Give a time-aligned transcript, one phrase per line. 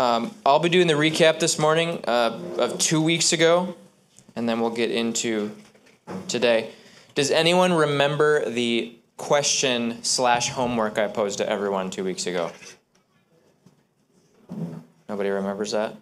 [0.00, 3.76] Um, I'll be doing the recap this morning uh, of two weeks ago,
[4.34, 5.54] and then we'll get into
[6.26, 6.70] today.
[7.14, 12.50] Does anyone remember the question slash homework I posed to everyone two weeks ago?
[15.06, 15.96] Nobody remembers that?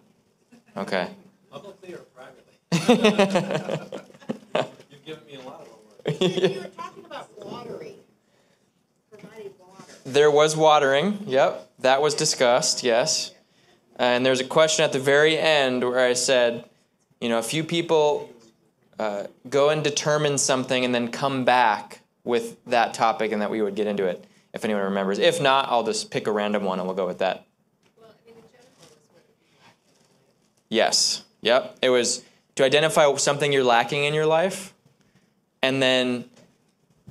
[0.77, 1.09] Okay.
[1.51, 2.53] Publicly or privately?
[4.91, 6.21] You've given me a lot of homework.
[6.53, 7.95] You were talking about watering,
[9.11, 9.83] providing water.
[10.05, 11.19] There was watering.
[11.27, 12.81] Yep, that was discussed.
[12.81, 13.33] Yes,
[13.99, 16.65] and there's a question at the very end where I said,
[17.21, 18.33] you know, a few people
[18.97, 23.61] uh, go and determine something and then come back with that topic, and that we
[23.61, 25.19] would get into it if anyone remembers.
[25.19, 27.45] If not, I'll just pick a random one and we'll go with that.
[30.69, 31.23] Yes.
[31.41, 31.79] Yep.
[31.81, 32.23] It was
[32.55, 34.73] to identify something you're lacking in your life
[35.61, 36.25] and then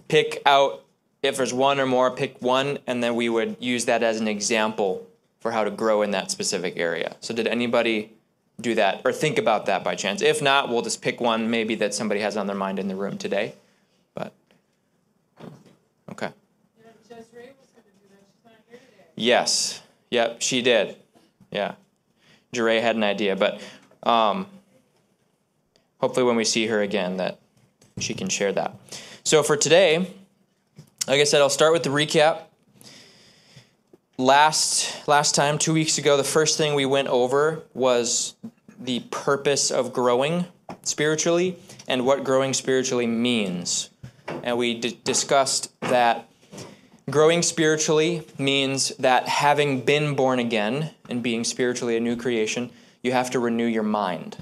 [0.08, 0.84] pick out
[1.22, 4.28] if there's one or more, pick one, and then we would use that as an
[4.28, 5.07] example
[5.40, 7.16] for how to grow in that specific area.
[7.20, 8.12] So, did anybody
[8.60, 10.22] do that or think about that by chance?
[10.22, 12.96] If not, we'll just pick one maybe that somebody has on their mind in the
[12.96, 13.54] room today.
[14.14, 14.32] But,
[16.10, 16.30] okay.
[19.14, 19.82] Yes.
[20.10, 20.96] Yep, she did.
[21.50, 21.74] Yeah.
[22.52, 23.60] Jure had an idea, but
[24.04, 24.46] um,
[26.00, 27.38] hopefully when we see her again that
[27.98, 28.74] she can share that.
[29.24, 30.10] So for today,
[31.06, 32.42] like I said, I'll start with the recap.
[34.18, 38.34] Last last time, two weeks ago, the first thing we went over was
[38.78, 40.44] the purpose of growing
[40.82, 43.90] spiritually and what growing spiritually means.
[44.42, 46.28] And we d- discussed that
[47.10, 52.70] Growing spiritually means that having been born again and being spiritually a new creation,
[53.02, 54.36] you have to renew your mind.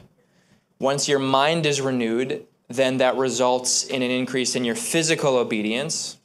[0.80, 6.16] Once your mind is renewed, then that results in an increase in your physical obedience,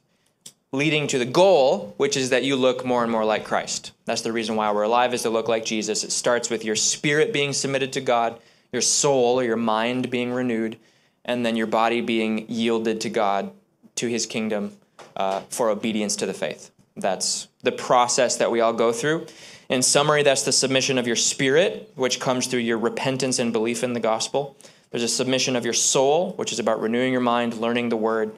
[0.74, 3.92] leading to the goal, which is that you look more and more like Christ.
[4.06, 6.04] That's the reason why we're alive, is to look like Jesus.
[6.04, 8.40] It starts with your spirit being submitted to God,
[8.72, 10.78] your soul or your mind being renewed,
[11.26, 13.52] and then your body being yielded to God,
[13.96, 14.72] to his kingdom
[15.18, 16.72] uh, for obedience to the faith.
[16.96, 19.28] That's the process that we all go through.
[19.70, 23.84] In summary, that's the submission of your spirit, which comes through your repentance and belief
[23.84, 24.58] in the gospel.
[24.90, 28.36] There's a submission of your soul, which is about renewing your mind, learning the word,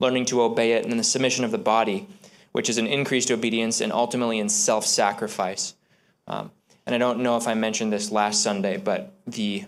[0.00, 2.08] learning to obey it, and then the submission of the body,
[2.52, 5.74] which is an increased obedience and ultimately in self sacrifice.
[6.26, 6.50] Um,
[6.86, 9.66] and I don't know if I mentioned this last Sunday, but the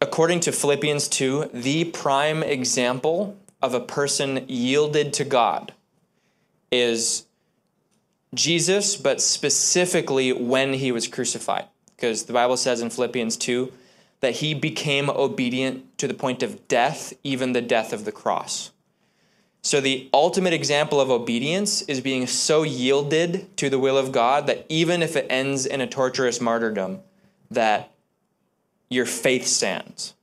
[0.00, 5.72] according to Philippians 2, the prime example of a person yielded to God
[6.70, 7.26] is
[8.34, 11.66] Jesus, but specifically when he was crucified.
[11.96, 13.72] Because the Bible says in Philippians 2
[14.20, 18.70] that he became obedient to the point of death, even the death of the cross.
[19.62, 24.46] So, the ultimate example of obedience is being so yielded to the will of God
[24.46, 27.00] that even if it ends in a torturous martyrdom,
[27.50, 27.90] that
[28.88, 30.14] your faith stands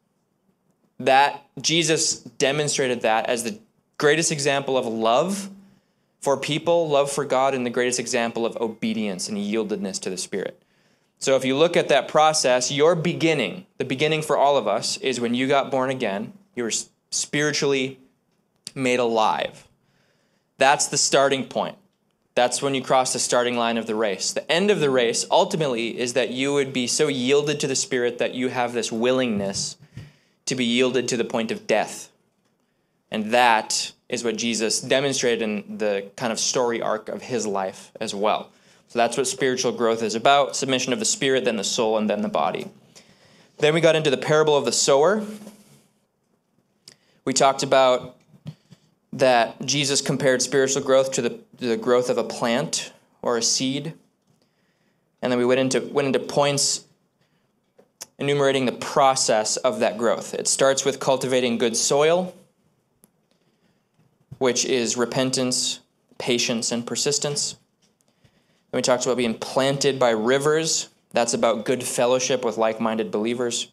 [1.06, 3.60] that Jesus demonstrated that as the
[3.98, 5.50] greatest example of love
[6.22, 10.18] for people, love for God, and the greatest example of obedience and yieldedness to the
[10.18, 10.63] Spirit.
[11.24, 14.98] So if you look at that process, your beginning, the beginning for all of us,
[14.98, 16.74] is when you got born again, you were
[17.12, 17.98] spiritually
[18.76, 19.70] made alive.
[20.58, 21.78] That's the starting point.
[22.36, 24.34] That's when you cross the starting line of the race.
[24.34, 27.76] The end of the race, ultimately, is that you would be so yielded to the
[27.76, 29.78] Spirit that you have this willingness
[30.48, 32.12] to be yielded to the point of death.
[33.10, 37.94] And that is what Jesus demonstrated in the kind of story arc of his life
[38.02, 38.52] as well.
[38.88, 42.10] So that's what spiritual growth is about submission of the spirit, then the soul, and
[42.10, 42.68] then the body.
[43.58, 45.26] Then we got into the parable of the sower.
[47.26, 48.18] We talked about
[49.14, 52.92] that Jesus compared spiritual growth to the, the growth of a plant
[53.22, 53.94] or a seed.
[55.22, 56.86] And then we went into, went into points
[58.20, 60.34] enumerating the process of that growth.
[60.34, 62.34] It starts with cultivating good soil,
[64.38, 65.80] which is repentance,
[66.18, 67.56] patience, and persistence.
[68.74, 70.90] We talked about being planted by rivers.
[71.12, 73.68] That's about good fellowship with like minded believers.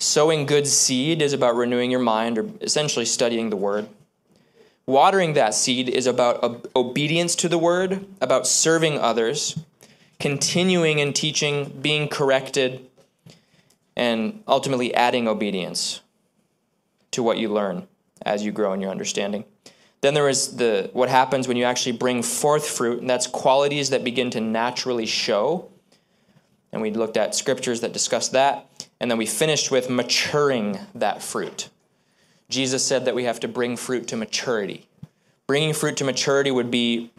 [0.00, 3.88] Sowing good seed is about renewing your mind or essentially studying the word.
[4.86, 9.58] Watering that seed is about obedience to the word, about serving others,
[10.18, 12.86] continuing in teaching, being corrected,
[13.96, 16.00] and ultimately adding obedience
[17.10, 17.86] to what you learn
[18.22, 19.44] as you grow in your understanding.
[20.00, 23.90] Then there is the what happens when you actually bring forth fruit, and that's qualities
[23.90, 25.70] that begin to naturally show.
[26.72, 28.66] And we looked at scriptures that discuss that.
[29.00, 31.70] And then we finished with maturing that fruit.
[32.48, 34.86] Jesus said that we have to bring fruit to maturity.
[35.46, 37.10] Bringing fruit to maturity would be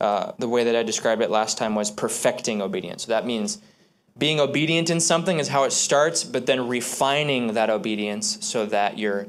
[0.00, 3.04] uh, the way that I described it last time was perfecting obedience.
[3.04, 3.58] So that means
[4.18, 8.98] being obedient in something is how it starts, but then refining that obedience so that
[8.98, 9.26] you're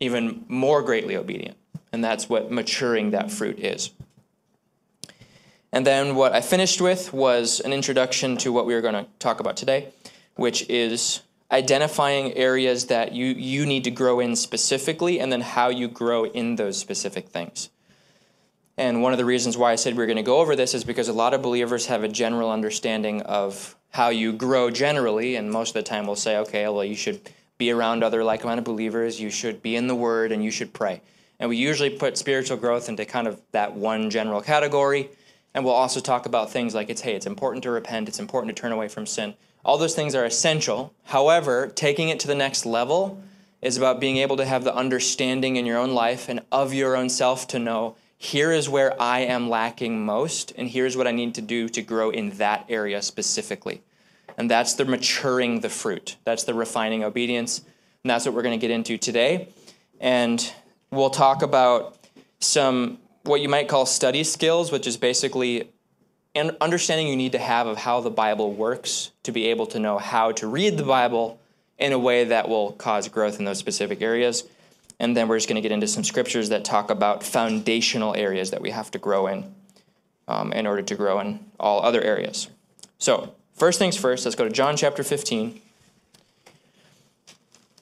[0.00, 1.56] even more greatly obedient.
[1.96, 3.90] And that's what maturing that fruit is.
[5.72, 9.06] And then what I finished with was an introduction to what we were going to
[9.18, 9.94] talk about today,
[10.34, 15.70] which is identifying areas that you, you need to grow in specifically and then how
[15.70, 17.70] you grow in those specific things.
[18.76, 20.74] And one of the reasons why I said we are going to go over this
[20.74, 25.36] is because a lot of believers have a general understanding of how you grow generally,
[25.36, 28.44] and most of the time we'll say, okay, well, you should be around other like
[28.44, 31.00] minded believers, you should be in the Word, and you should pray.
[31.38, 35.10] And we usually put spiritual growth into kind of that one general category.
[35.54, 38.54] And we'll also talk about things like it's, hey, it's important to repent, it's important
[38.54, 39.34] to turn away from sin.
[39.64, 40.92] All those things are essential.
[41.04, 43.22] However, taking it to the next level
[43.62, 46.96] is about being able to have the understanding in your own life and of your
[46.96, 51.10] own self to know here is where I am lacking most, and here's what I
[51.12, 53.82] need to do to grow in that area specifically.
[54.38, 56.16] And that's the maturing the fruit.
[56.24, 57.58] That's the refining obedience.
[58.04, 59.48] And that's what we're going to get into today.
[60.00, 60.52] And
[60.90, 61.96] we'll talk about
[62.40, 65.68] some what you might call study skills, which is basically
[66.34, 69.78] an understanding you need to have of how the Bible works to be able to
[69.78, 71.40] know how to read the Bible
[71.78, 74.44] in a way that will cause growth in those specific areas.
[74.98, 78.50] And then we're just going to get into some scriptures that talk about foundational areas
[78.50, 79.54] that we have to grow in
[80.28, 82.48] um, in order to grow in all other areas.
[82.98, 85.60] So, first things first, let's go to John chapter 15.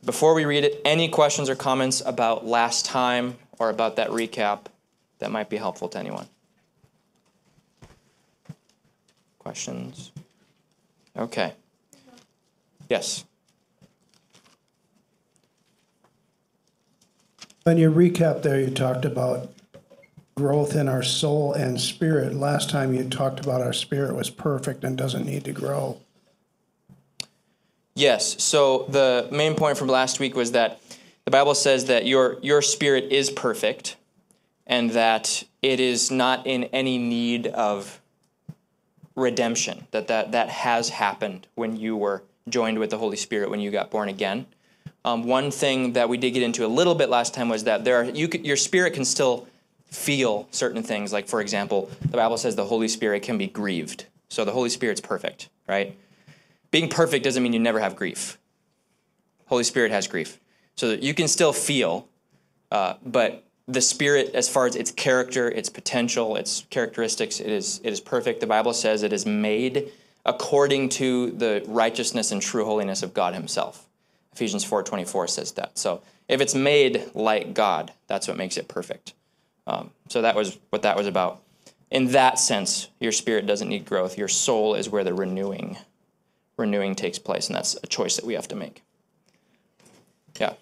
[0.04, 4.66] Before we read it, any questions or comments about last time or about that recap
[5.18, 6.26] that might be helpful to anyone?
[9.38, 10.12] Questions?
[11.16, 11.54] Okay.
[12.90, 13.24] Yes.
[17.66, 19.50] On your recap there, you talked about
[20.34, 22.34] growth in our soul and spirit.
[22.34, 25.98] Last time you talked about our spirit was perfect and doesn't need to grow.
[27.94, 28.42] Yes.
[28.42, 30.80] So the main point from last week was that
[31.24, 33.96] the Bible says that your your spirit is perfect
[34.66, 38.00] and that it is not in any need of
[39.14, 39.86] redemption.
[39.92, 43.70] That that, that has happened when you were joined with the Holy Spirit when you
[43.70, 44.46] got born again.
[45.04, 47.84] Um, one thing that we did get into a little bit last time was that
[47.84, 49.46] there are, you could, your spirit can still
[49.86, 51.12] feel certain things.
[51.12, 54.06] Like for example, the Bible says the Holy Spirit can be grieved.
[54.28, 55.96] So the Holy Spirit's perfect, right?
[56.74, 58.36] Being perfect doesn't mean you never have grief.
[59.46, 60.40] Holy Spirit has grief,
[60.74, 62.08] so that you can still feel,
[62.72, 67.80] uh, but the Spirit, as far as its character, its potential, its characteristics, it is
[67.84, 68.40] it is perfect.
[68.40, 69.92] The Bible says it is made
[70.26, 73.86] according to the righteousness and true holiness of God Himself.
[74.32, 75.78] Ephesians 4:24 says that.
[75.78, 79.14] So if it's made like God, that's what makes it perfect.
[79.68, 81.40] Um, so that was what that was about.
[81.92, 84.18] In that sense, your spirit doesn't need growth.
[84.18, 85.78] Your soul is where the renewing
[86.56, 88.82] renewing takes place, and that's a choice that we have to make.
[90.38, 90.54] Yeah.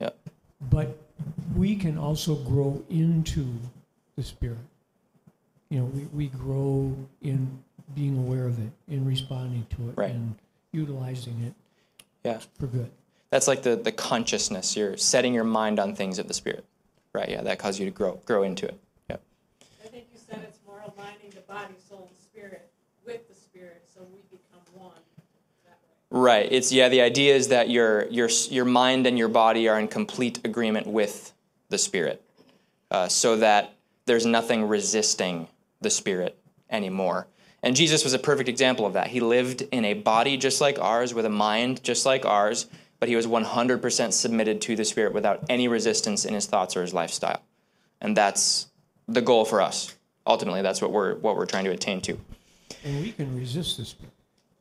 [0.00, 0.10] Yeah.
[0.70, 0.96] But
[1.56, 3.46] we can also grow into
[4.16, 4.58] the Spirit.
[5.70, 7.58] You know, we, we grow in
[7.94, 10.10] being aware of it, in responding to it, Right.
[10.10, 10.36] and
[10.72, 11.54] utilizing it
[12.24, 12.38] Yeah.
[12.58, 12.90] for good.
[13.30, 14.76] That's like the, the consciousness.
[14.76, 16.64] You're setting your mind on things of the spirit.
[17.12, 18.78] Right, yeah, that causes you to grow grow into it.
[19.08, 19.16] Yeah.
[19.84, 22.70] I think you said it's more aligning the body, soul, and spirit
[23.04, 24.92] with the spirit, so we become one
[25.64, 25.96] that way.
[26.10, 26.50] Right.
[26.50, 29.88] It's yeah, the idea is that your your your mind and your body are in
[29.88, 31.32] complete agreement with
[31.68, 32.22] the spirit.
[32.90, 33.74] Uh, so that
[34.06, 35.48] there's nothing resisting
[35.82, 36.38] the spirit
[36.70, 37.26] anymore.
[37.62, 39.08] And Jesus was a perfect example of that.
[39.08, 42.66] He lived in a body just like ours, with a mind just like ours,
[43.00, 46.82] but he was 100% submitted to the Spirit without any resistance in his thoughts or
[46.82, 47.42] his lifestyle.
[48.00, 48.68] And that's
[49.08, 49.96] the goal for us.
[50.26, 52.18] Ultimately, that's what we're, what we're trying to attain to.
[52.84, 54.12] And we can resist the Spirit.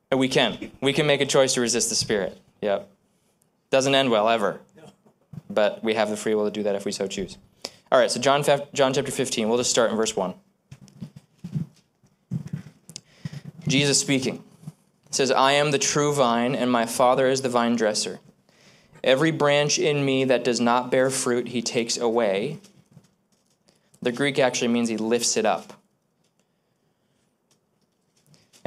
[0.09, 0.71] And we can.
[0.81, 2.39] We can make a choice to resist the Spirit.
[2.61, 2.89] Yep.
[3.69, 4.61] Doesn't end well, ever.
[5.49, 7.37] But we have the free will to do that if we so choose.
[7.91, 10.33] All right, so John, John chapter 15, we'll just start in verse 1.
[13.67, 14.43] Jesus speaking
[15.09, 18.19] says, I am the true vine, and my Father is the vine dresser.
[19.03, 22.59] Every branch in me that does not bear fruit, he takes away.
[24.01, 25.73] The Greek actually means he lifts it up.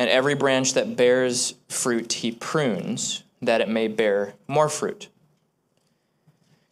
[0.00, 5.08] And every branch that bears fruit, he prunes, that it may bear more fruit.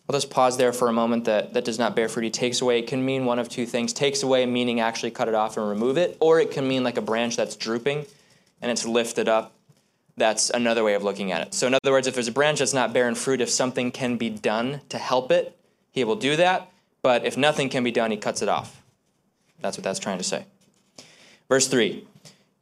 [0.06, 1.26] We'll just pause there for a moment.
[1.26, 2.78] That, that does not bear fruit, he takes away.
[2.78, 3.92] It can mean one of two things.
[3.92, 6.96] Takes away, meaning actually cut it off and remove it, or it can mean like
[6.96, 8.06] a branch that's drooping
[8.62, 9.52] and it's lifted up.
[10.16, 11.52] That's another way of looking at it.
[11.52, 14.16] So, in other words, if there's a branch that's not bearing fruit, if something can
[14.16, 15.54] be done to help it,
[15.92, 16.70] he will do that.
[17.02, 18.80] But if nothing can be done, he cuts it off.
[19.60, 20.46] That's what that's trying to say.
[21.50, 22.06] Verse 3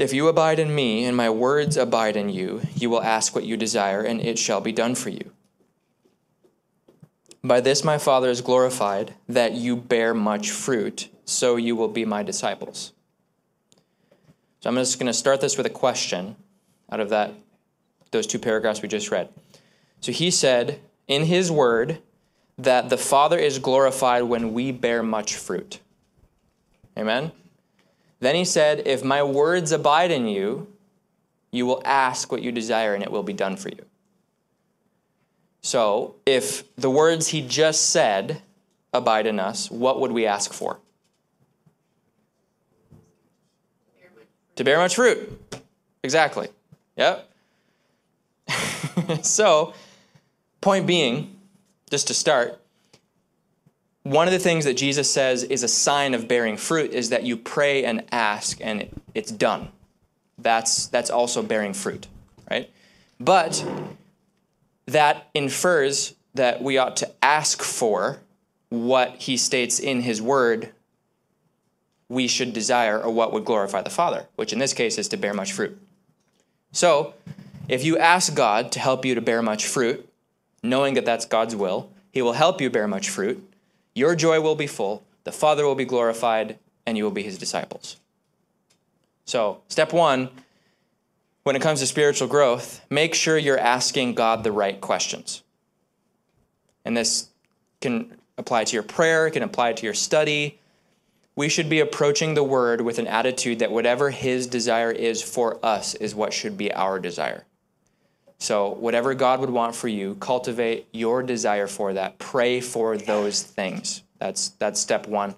[0.00, 3.44] If you abide in me, and my words abide in you, you will ask what
[3.44, 5.30] you desire, and it shall be done for you.
[7.44, 12.04] By this my Father is glorified, that you bear much fruit, so you will be
[12.04, 12.92] my disciples.
[14.60, 16.36] So I'm just going to start this with a question
[16.90, 17.34] out of that
[18.10, 19.28] those two paragraphs we just read.
[20.00, 21.98] So he said in his word
[22.58, 25.78] that the Father is glorified when we bear much fruit.
[26.98, 27.32] Amen.
[28.20, 30.68] Then he said, If my words abide in you,
[31.50, 33.84] you will ask what you desire and it will be done for you.
[35.62, 38.42] So, if the words he just said
[38.92, 40.78] abide in us, what would we ask for?
[44.56, 45.40] To bear much fruit.
[46.02, 46.48] Exactly.
[46.96, 47.30] Yep.
[49.22, 49.74] so,
[50.60, 51.36] point being,
[51.90, 52.60] just to start,
[54.02, 57.24] one of the things that Jesus says is a sign of bearing fruit is that
[57.24, 59.68] you pray and ask and it's done.
[60.38, 62.06] That's, that's also bearing fruit,
[62.50, 62.70] right?
[63.18, 63.64] But
[64.86, 68.20] that infers that we ought to ask for
[68.70, 70.70] what he states in his word
[72.08, 75.16] we should desire or what would glorify the Father, which in this case is to
[75.16, 75.78] bear much fruit.
[76.72, 77.14] So,
[77.68, 80.08] if you ask God to help you to bear much fruit,
[80.62, 83.48] knowing that that's God's will, he will help you bear much fruit.
[84.00, 87.36] Your joy will be full, the Father will be glorified, and you will be his
[87.36, 87.98] disciples.
[89.26, 90.30] So, step one,
[91.42, 95.42] when it comes to spiritual growth, make sure you're asking God the right questions.
[96.82, 97.28] And this
[97.82, 100.58] can apply to your prayer, it can apply to your study.
[101.36, 105.62] We should be approaching the word with an attitude that whatever his desire is for
[105.62, 107.44] us is what should be our desire.
[108.42, 112.18] So, whatever God would want for you, cultivate your desire for that.
[112.18, 114.02] Pray for those things.
[114.18, 115.34] That's, that's step one.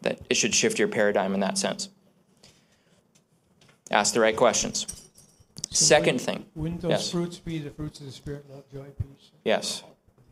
[0.00, 1.90] That it should shift your paradigm in that sense.
[3.90, 4.86] Ask the right questions.
[5.70, 6.46] So Second wouldn't- thing.
[6.54, 7.10] Wouldn't those Yes.
[7.10, 9.30] fruits be the fruits of the Spirit, love, joy, peace?
[9.44, 9.82] Yes.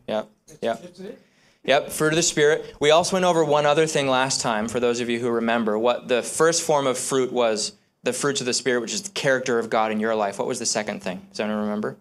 [0.07, 0.27] Yep.
[0.61, 0.81] Yep.
[0.81, 1.19] That's it?
[1.63, 2.75] Yep, fruit of the Spirit.
[2.79, 5.77] We also went over one other thing last time, for those of you who remember.
[5.79, 9.11] What the first form of fruit was the fruits of the Spirit, which is the
[9.11, 10.37] character of God in your life.
[10.37, 11.25] What was the second thing?
[11.31, 11.97] Does anyone remember?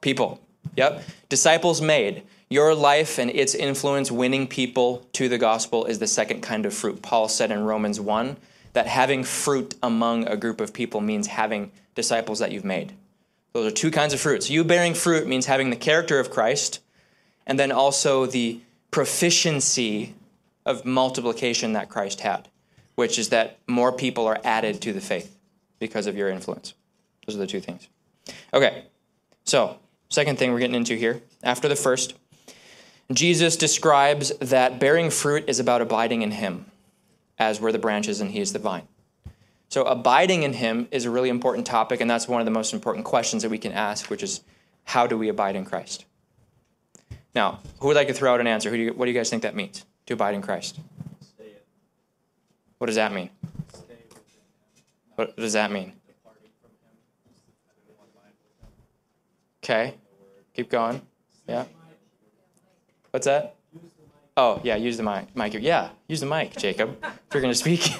[0.00, 0.40] People.
[0.76, 1.02] Yep.
[1.28, 2.22] Disciples made.
[2.50, 6.72] Your life and its influence winning people to the gospel is the second kind of
[6.72, 7.02] fruit.
[7.02, 8.36] Paul said in Romans 1
[8.72, 12.94] that having fruit among a group of people means having disciples that you've made.
[13.52, 14.48] Those are two kinds of fruits.
[14.48, 16.80] You bearing fruit means having the character of Christ
[17.46, 20.14] and then also the proficiency
[20.64, 22.48] of multiplication that Christ had,
[22.94, 25.36] which is that more people are added to the faith
[25.78, 26.74] because of your influence.
[27.26, 27.88] Those are the two things.
[28.52, 28.84] Okay,
[29.44, 29.78] so
[30.08, 32.14] second thing we're getting into here, after the first,
[33.12, 36.66] Jesus describes that bearing fruit is about abiding in Him,
[37.38, 38.86] as we're the branches and He is the vine.
[39.68, 42.72] So, abiding in Him is a really important topic, and that's one of the most
[42.72, 44.40] important questions that we can ask, which is
[44.84, 46.06] how do we abide in Christ?
[47.34, 48.70] Now, who would like to throw out an answer?
[48.70, 50.78] Who do you, what do you guys think that means to abide in Christ?
[52.78, 53.30] What does that mean?
[53.72, 54.82] Stay within him.
[55.16, 55.92] What does that mean?
[56.06, 56.94] Departing from him.
[57.66, 58.72] Having one mind with him.
[59.68, 59.96] Okay,
[60.54, 61.02] keep going.
[61.46, 61.66] Yeah.
[63.10, 63.56] What's that?
[64.34, 65.36] Oh, yeah, use the mic.
[65.36, 65.52] mic.
[65.60, 66.96] Yeah, use the mic, Jacob.
[67.04, 67.92] If you're going to speak.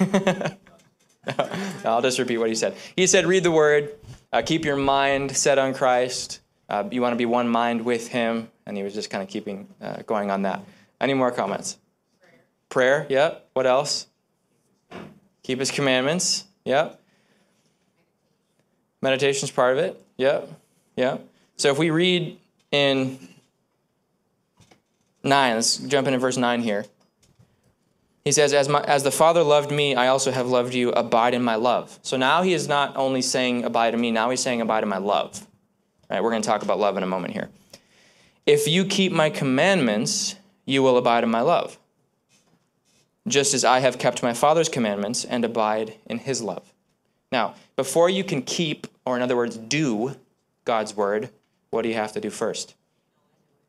[1.85, 2.75] I'll just repeat what he said.
[2.95, 3.91] He said, read the word,
[4.33, 6.39] uh, keep your mind set on Christ.
[6.67, 8.49] Uh, you want to be one mind with him.
[8.65, 10.63] And he was just kind of keeping uh, going on that.
[10.99, 11.77] Any more comments?
[12.69, 13.05] Prayer.
[13.05, 13.47] Prayer, yep.
[13.53, 14.07] What else?
[15.43, 16.45] Keep his commandments.
[16.65, 16.99] Yep.
[19.03, 20.03] Meditation's part of it.
[20.17, 20.49] Yep.
[20.95, 21.28] Yep.
[21.59, 22.39] So if we read
[22.71, 23.19] in
[25.25, 26.85] 9, let's jump into verse 9 here.
[28.23, 30.91] He says, as, my, as the Father loved me, I also have loved you.
[30.91, 31.99] Abide in my love.
[32.01, 34.89] So now he is not only saying abide in me, now he's saying abide in
[34.89, 35.45] my love.
[36.09, 37.49] All right, we're going to talk about love in a moment here.
[38.45, 40.35] If you keep my commandments,
[40.65, 41.77] you will abide in my love,
[43.27, 46.73] just as I have kept my Father's commandments and abide in his love.
[47.33, 50.15] Now, before you can keep, or in other words, do
[50.63, 51.29] God's word,
[51.71, 52.75] what do you have to do first?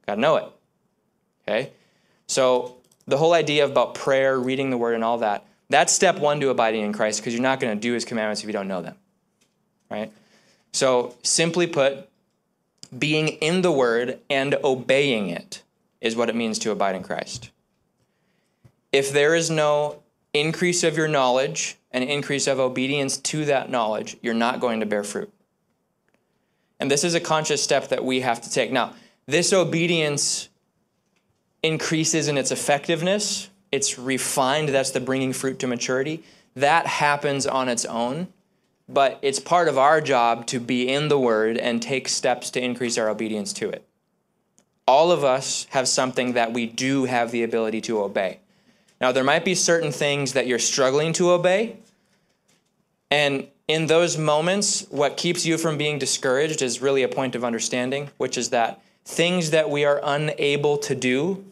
[0.06, 0.44] Got to know it.
[1.46, 1.70] Okay?
[2.26, 2.76] So
[3.06, 6.48] the whole idea about prayer, reading the word, and all that, that's step one to
[6.48, 8.82] abiding in Christ because you're not going to do his commandments if you don't know
[8.82, 8.96] them.
[9.90, 10.12] Right?
[10.72, 12.08] So, simply put,
[12.96, 15.62] being in the word and obeying it
[16.00, 17.50] is what it means to abide in Christ.
[18.92, 20.02] If there is no
[20.32, 24.86] increase of your knowledge, and increase of obedience to that knowledge, you're not going to
[24.86, 25.32] bear fruit.
[26.80, 28.72] And this is a conscious step that we have to take.
[28.72, 28.94] Now,
[29.26, 30.48] this obedience
[31.62, 36.24] increases in its effectiveness, it's refined, that's the bringing fruit to maturity.
[36.56, 38.28] That happens on its own,
[38.88, 42.64] but it's part of our job to be in the Word and take steps to
[42.64, 43.86] increase our obedience to it.
[44.88, 48.40] All of us have something that we do have the ability to obey.
[49.00, 51.76] Now, there might be certain things that you're struggling to obey,
[53.10, 57.44] and in those moments, what keeps you from being discouraged is really a point of
[57.44, 61.44] understanding, which is that things that we are unable to do,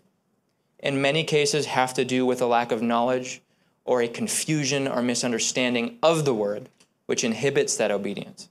[0.81, 3.41] in many cases, have to do with a lack of knowledge
[3.85, 6.69] or a confusion or misunderstanding of the word,
[7.07, 8.49] which inhibits that obedience.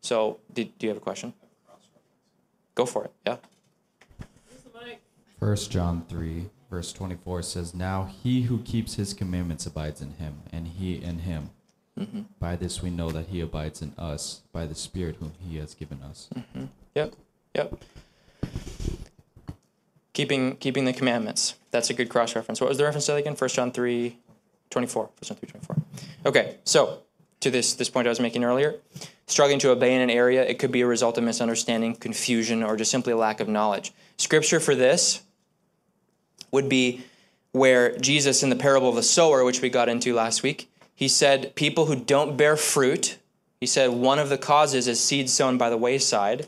[0.00, 1.34] So, do, do you have a question?
[2.76, 3.12] Go for it.
[3.26, 3.36] Yeah.
[5.40, 10.42] 1 John 3, verse 24 says, Now he who keeps his commandments abides in him,
[10.52, 11.50] and he in him.
[12.00, 12.22] Mm-hmm.
[12.38, 15.74] By this we know that he abides in us, by the Spirit whom he has
[15.74, 16.28] given us.
[16.34, 16.64] Mm-hmm.
[16.94, 17.14] Yep.
[17.54, 17.84] Yep.
[20.12, 21.54] Keeping keeping the commandments.
[21.70, 22.60] That's a good cross reference.
[22.60, 23.36] What was the reference to that again?
[23.36, 24.16] 1 John 3
[24.70, 25.02] 24.
[25.02, 25.76] 1 John 3 24.
[26.26, 27.00] Okay, so
[27.40, 28.76] to this this point I was making earlier,
[29.26, 32.76] struggling to obey in an area, it could be a result of misunderstanding, confusion, or
[32.76, 33.92] just simply a lack of knowledge.
[34.16, 35.22] Scripture for this
[36.50, 37.02] would be
[37.52, 40.69] where Jesus in the parable of the sower, which we got into last week,
[41.00, 43.16] he said, People who don't bear fruit,
[43.58, 46.46] he said, one of the causes is seed sown by the wayside.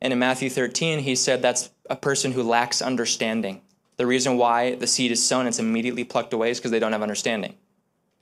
[0.00, 3.60] And in Matthew 13, he said that's a person who lacks understanding.
[3.98, 6.92] The reason why the seed is sown, it's immediately plucked away is because they don't
[6.92, 7.56] have understanding,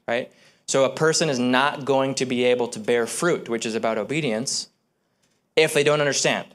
[0.08, 0.32] right?
[0.66, 3.98] So a person is not going to be able to bear fruit, which is about
[3.98, 4.70] obedience,
[5.54, 6.48] if they don't understand.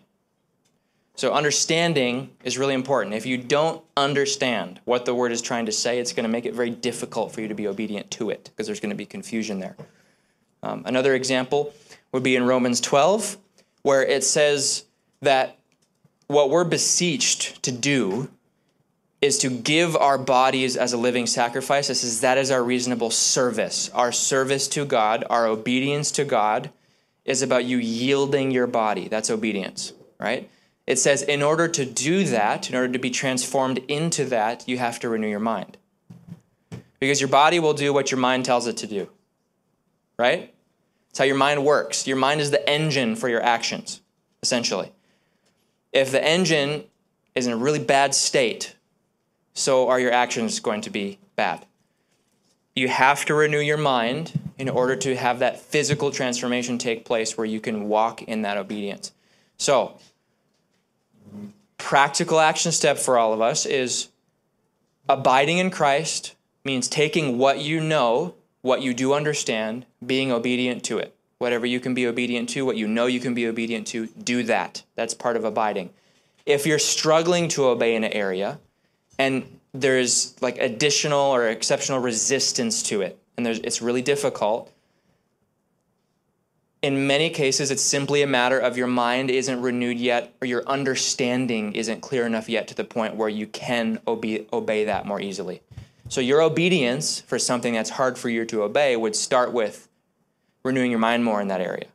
[1.15, 3.13] So understanding is really important.
[3.15, 6.45] If you don't understand what the word is trying to say, it's going to make
[6.45, 9.05] it very difficult for you to be obedient to it because there's going to be
[9.05, 9.75] confusion there.
[10.63, 11.73] Um, another example
[12.11, 13.37] would be in Romans 12,
[13.83, 14.85] where it says
[15.21, 15.57] that
[16.27, 18.29] what we're beseeched to do
[19.21, 21.87] is to give our bodies as a living sacrifice.
[21.87, 23.89] This is that is our reasonable service.
[23.93, 26.71] Our service to God, our obedience to God
[27.23, 29.07] is about you yielding your body.
[29.07, 30.49] That's obedience, right?
[30.85, 34.77] It says, in order to do that, in order to be transformed into that, you
[34.77, 35.77] have to renew your mind.
[36.99, 39.09] Because your body will do what your mind tells it to do,
[40.17, 40.53] right?
[41.09, 42.07] It's how your mind works.
[42.07, 44.01] Your mind is the engine for your actions,
[44.41, 44.91] essentially.
[45.91, 46.85] If the engine
[47.35, 48.75] is in a really bad state,
[49.53, 51.65] so are your actions going to be bad.
[52.75, 57.37] You have to renew your mind in order to have that physical transformation take place
[57.37, 59.11] where you can walk in that obedience.
[59.57, 59.99] So,
[61.83, 64.07] practical action step for all of us is
[65.09, 70.97] abiding in Christ means taking what you know, what you do understand, being obedient to
[70.97, 71.13] it.
[71.39, 74.43] Whatever you can be obedient to, what you know you can be obedient to, do
[74.43, 74.83] that.
[74.95, 75.89] That's part of abiding.
[76.45, 78.59] If you're struggling to obey in an area
[79.19, 84.71] and there's like additional or exceptional resistance to it, and there's, it's really difficult,
[86.83, 90.67] in many cases, it's simply a matter of your mind isn't renewed yet, or your
[90.67, 95.21] understanding isn't clear enough yet to the point where you can obey, obey that more
[95.21, 95.61] easily.
[96.09, 99.87] So, your obedience for something that's hard for you to obey would start with
[100.63, 101.87] renewing your mind more in that area,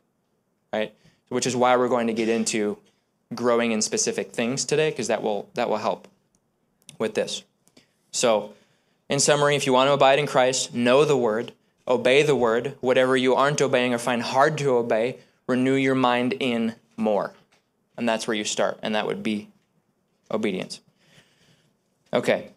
[0.73, 0.91] right?
[1.29, 2.79] Which is why we're going to get into
[3.35, 6.07] growing in specific things today, because that will that will help
[6.97, 7.43] with this.
[8.11, 8.53] So,
[9.07, 11.53] in summary, if you want to abide in Christ, know the word,
[11.89, 12.75] obey the word.
[12.81, 17.33] Whatever you aren't obeying or find hard to obey, renew your mind in more.
[17.97, 19.49] And that's where you start, and that would be
[20.31, 20.79] obedience.
[22.13, 22.51] Okay,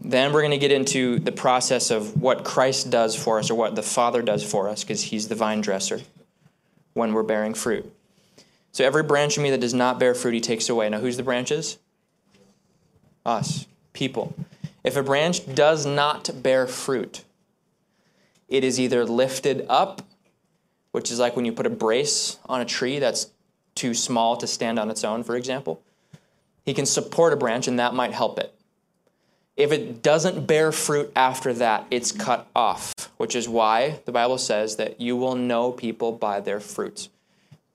[0.00, 3.54] then we're going to get into the process of what Christ does for us or
[3.54, 6.00] what the Father does for us, because He's the vine dresser
[6.94, 7.92] when we're bearing fruit.
[8.72, 10.88] So every branch in me that does not bear fruit, He takes away.
[10.88, 11.78] Now, who's the branches?
[13.24, 14.34] Us, people.
[14.84, 17.24] If a branch does not bear fruit,
[18.48, 20.02] it is either lifted up,
[20.92, 23.30] which is like when you put a brace on a tree that's
[23.74, 25.80] too small to stand on its own, for example.
[26.64, 28.54] He can support a branch, and that might help it.
[29.56, 34.38] If it doesn't bear fruit after that, it's cut off, which is why the Bible
[34.38, 37.08] says that you will know people by their fruits.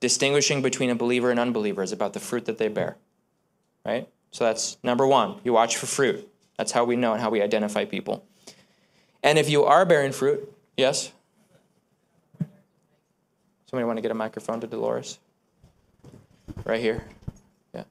[0.00, 2.96] Distinguishing between a believer and unbeliever is about the fruit that they bear.
[3.84, 4.08] Right?
[4.30, 5.36] So that's number one.
[5.44, 6.28] You watch for fruit.
[6.56, 8.24] That's how we know and how we identify people.
[9.22, 11.12] And if you are bearing fruit, yes?
[13.66, 15.18] Somebody want to get a microphone to Dolores?
[16.64, 17.04] Right here.
[17.74, 17.84] Yeah.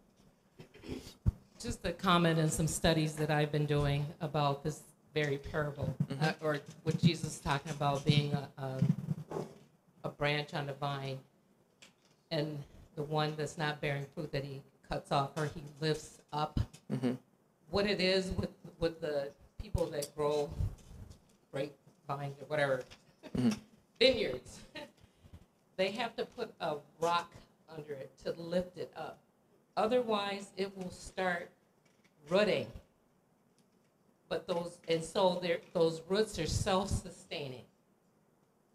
[1.60, 4.82] just a comment and some studies that I've been doing about this
[5.14, 8.78] very parable, uh, or what Jesus is talking about being a, a,
[10.06, 11.20] a branch on the vine,
[12.32, 12.58] and
[12.96, 16.60] the one that's not bearing fruit that he cuts off or he lifts up.
[17.70, 19.30] What it is with with the
[19.62, 20.50] people that grow
[21.52, 22.84] grapevines or whatever
[23.36, 23.50] mm-hmm.
[24.00, 24.60] vineyards,
[25.78, 27.32] they have to put a rock
[27.76, 29.20] under it to lift it up.
[29.76, 31.50] Otherwise, it will start
[32.30, 32.68] rooting.
[34.30, 37.64] But those, and so there, those roots are self-sustaining.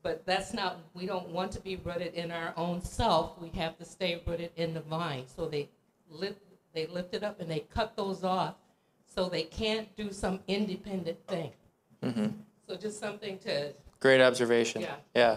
[0.02, 3.38] But that's not, we don't want to be rooted in our own self.
[3.40, 5.24] We have to stay rooted in the vine.
[5.26, 5.68] So they
[6.10, 6.40] lift,
[6.72, 8.54] they lift it up and they cut those off
[9.06, 11.50] so they can't do some independent thing.
[12.02, 12.26] Mm-hmm.
[12.68, 14.83] So just something to, Great observation.
[14.83, 14.96] Yeah.
[15.14, 15.37] Yeah.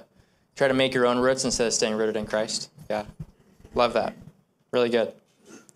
[0.58, 2.70] Try to make your own roots instead of staying rooted in Christ.
[2.89, 3.06] Yeah.
[3.74, 4.13] Love that.
[4.72, 5.13] Really good.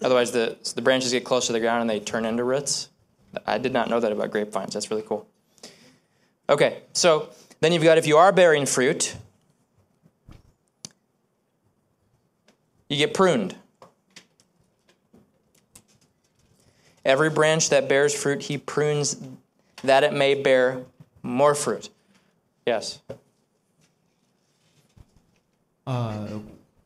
[0.02, 2.90] Otherwise, the, the branches get close to the ground and they turn into roots.
[3.48, 4.74] I did not know that about grapevines.
[4.74, 5.26] That's really cool.
[6.50, 7.30] Okay, so
[7.62, 9.16] then you've got if you are bearing fruit,
[12.90, 13.56] you get pruned.
[17.04, 19.18] Every branch that bears fruit, he prunes
[19.84, 20.84] that it may bear
[21.26, 21.90] more fruit.
[22.66, 23.02] Yes.
[25.86, 26.40] Uh,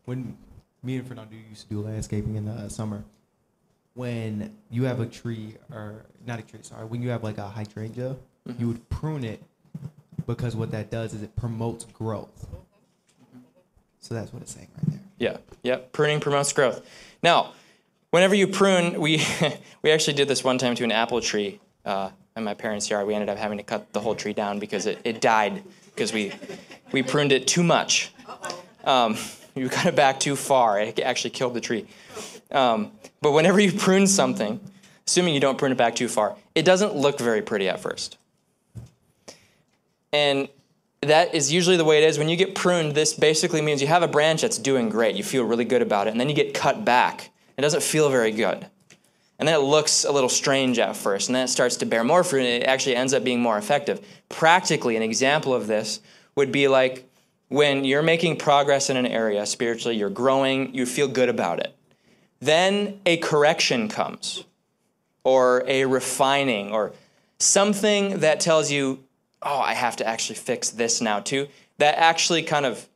[0.06, 0.38] when
[0.84, 3.04] me and Fernando used to do landscaping in the summer,
[3.94, 7.48] when you have a tree or not a tree, sorry, when you have like a
[7.48, 8.16] hydrangea,
[8.58, 9.42] you would prune it
[10.26, 12.48] because what that does is it promotes growth.
[14.00, 15.00] So that's what it's saying right there.
[15.18, 15.92] Yeah, yep.
[15.92, 16.82] Pruning promotes growth.
[17.22, 17.54] Now,
[18.12, 19.24] whenever you prune, we
[19.82, 23.06] we actually did this one time to an apple tree uh, in my parents' yard.
[23.06, 26.12] We ended up having to cut the whole tree down because it, it died because
[26.12, 26.34] we
[26.92, 28.12] we pruned it too much.
[28.84, 29.18] Um,
[29.56, 30.80] you cut it back too far.
[30.80, 31.86] It actually killed the tree.
[32.52, 34.60] Um, but whenever you prune something,
[35.06, 38.18] assuming you don't prune it back too far, it doesn't look very pretty at first.
[40.12, 40.48] And
[41.02, 42.18] that is usually the way it is.
[42.18, 45.16] When you get pruned, this basically means you have a branch that's doing great.
[45.16, 46.12] You feel really good about it.
[46.12, 47.30] And then you get cut back.
[47.58, 48.66] It doesn't feel very good.
[49.40, 51.30] And then it looks a little strange at first.
[51.30, 52.42] And then it starts to bear more fruit.
[52.42, 54.06] And it actually ends up being more effective.
[54.28, 56.02] Practically, an example of this
[56.36, 57.10] would be like
[57.48, 61.76] when you're making progress in an area spiritually, you're growing, you feel good about it.
[62.40, 64.46] Then a correction comes,
[65.24, 66.94] or a refining, or
[67.40, 69.04] something that tells you,
[69.42, 71.48] oh, I have to actually fix this now too.
[71.80, 72.88] That actually kind of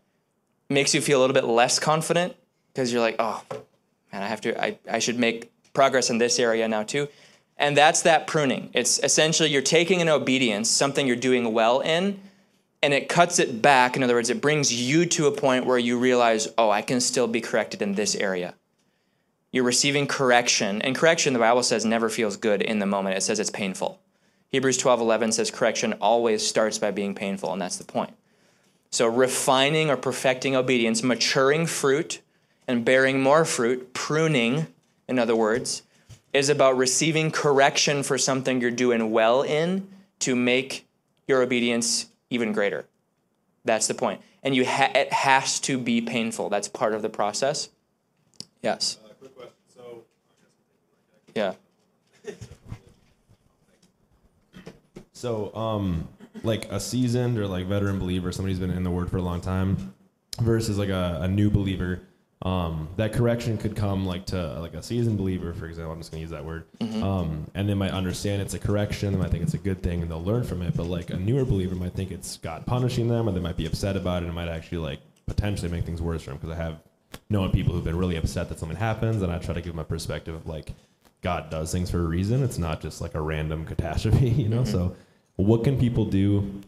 [0.69, 2.35] makes you feel a little bit less confident
[2.73, 3.43] because you're like, oh,
[4.11, 7.07] man, I have to, I, I should make progress in this area now too.
[7.57, 8.69] And that's that pruning.
[8.73, 12.19] It's essentially you're taking an obedience, something you're doing well in,
[12.81, 13.95] and it cuts it back.
[13.95, 16.99] In other words, it brings you to a point where you realize, oh, I can
[16.99, 18.55] still be corrected in this area.
[19.51, 23.17] You're receiving correction, and correction, the Bible says, never feels good in the moment.
[23.17, 23.99] It says it's painful.
[24.49, 28.13] Hebrews 12 11 says correction always starts by being painful, and that's the point.
[28.91, 32.21] So, refining or perfecting obedience, maturing fruit
[32.67, 34.67] and bearing more fruit, pruning,
[35.07, 35.83] in other words,
[36.33, 39.87] is about receiving correction for something you're doing well in
[40.19, 40.87] to make
[41.27, 42.85] your obedience even greater.
[43.65, 44.21] That's the point.
[44.41, 46.49] And you ha- it has to be painful.
[46.49, 47.69] That's part of the process.
[48.61, 48.97] Yes.
[49.03, 49.53] Uh, quick question.
[49.73, 50.03] So,
[51.35, 51.53] Yeah.
[55.13, 56.09] So, um,
[56.43, 59.21] like a seasoned or like veteran believer, somebody who's been in the word for a
[59.21, 59.93] long time,
[60.41, 62.01] versus like a, a new believer,
[62.43, 65.93] um, that correction could come like to like a seasoned believer, for example.
[65.93, 66.65] I'm just gonna use that word,
[67.01, 69.13] um, and they might understand it's a correction.
[69.13, 70.75] They might think it's a good thing, and they'll learn from it.
[70.75, 73.65] But like a newer believer might think it's God punishing them, or they might be
[73.65, 76.39] upset about it, and it might actually like potentially make things worse for them.
[76.39, 76.79] Because I have
[77.29, 79.79] known people who've been really upset that something happens, and I try to give them
[79.79, 80.73] a perspective of like
[81.21, 82.43] God does things for a reason.
[82.43, 84.65] It's not just like a random catastrophe, you know.
[84.65, 84.97] So,
[85.37, 86.61] what can people do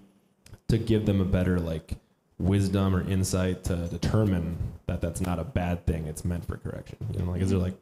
[0.70, 1.98] to give them a better like
[2.38, 6.06] wisdom or insight to determine that that's not a bad thing?
[6.06, 6.98] It's meant for correction.
[7.14, 7.76] You know, like is there like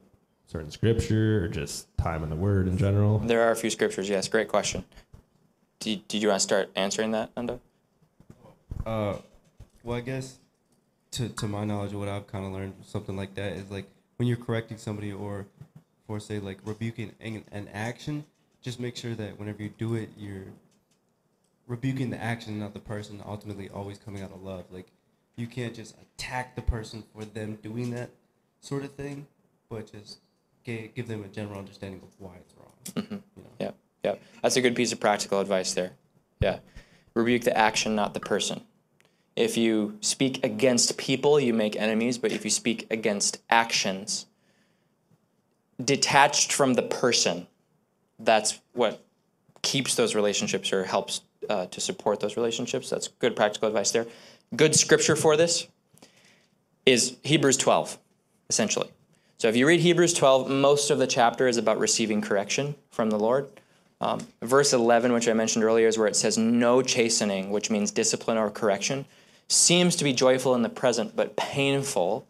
[0.47, 3.19] certain scripture or just time in the Word in general?
[3.19, 4.27] There are a few scriptures, yes.
[4.27, 4.85] Great question.
[5.79, 7.59] Did, did you want to start answering that, Nando?
[8.85, 9.15] Uh,
[9.83, 10.39] well, I guess
[11.11, 13.85] to to my knowledge, what I've kind of learned, something like that, is like
[14.17, 15.45] when you're correcting somebody or,
[16.07, 18.25] for say, like rebuking an, an action,
[18.61, 20.45] just make sure that whenever you do it, you're
[21.67, 23.21] rebuking the action, not the person.
[23.25, 24.65] Ultimately, always coming out of love.
[24.71, 24.87] Like
[25.35, 28.09] you can't just attack the person for them doing that
[28.61, 29.27] sort of thing,
[29.69, 30.19] but just
[30.63, 32.73] give, give them a general understanding of why it's wrong.
[32.95, 33.13] Mm-hmm.
[33.13, 33.49] You know?
[33.59, 33.71] Yeah.
[34.03, 35.93] Yeah, that's a good piece of practical advice there.
[36.41, 36.59] Yeah.
[37.13, 38.65] Rebuke the action, not the person.
[39.35, 44.25] If you speak against people, you make enemies, but if you speak against actions,
[45.83, 47.47] detached from the person,
[48.19, 49.05] that's what
[49.61, 52.89] keeps those relationships or helps uh, to support those relationships.
[52.89, 54.07] That's good practical advice there.
[54.55, 55.67] Good scripture for this
[56.85, 57.97] is Hebrews 12,
[58.49, 58.89] essentially.
[59.37, 63.09] So if you read Hebrews 12, most of the chapter is about receiving correction from
[63.09, 63.47] the Lord.
[63.99, 67.91] Um, verse 11, which I mentioned earlier, is where it says, No chastening, which means
[67.91, 69.05] discipline or correction,
[69.47, 72.27] seems to be joyful in the present, but painful.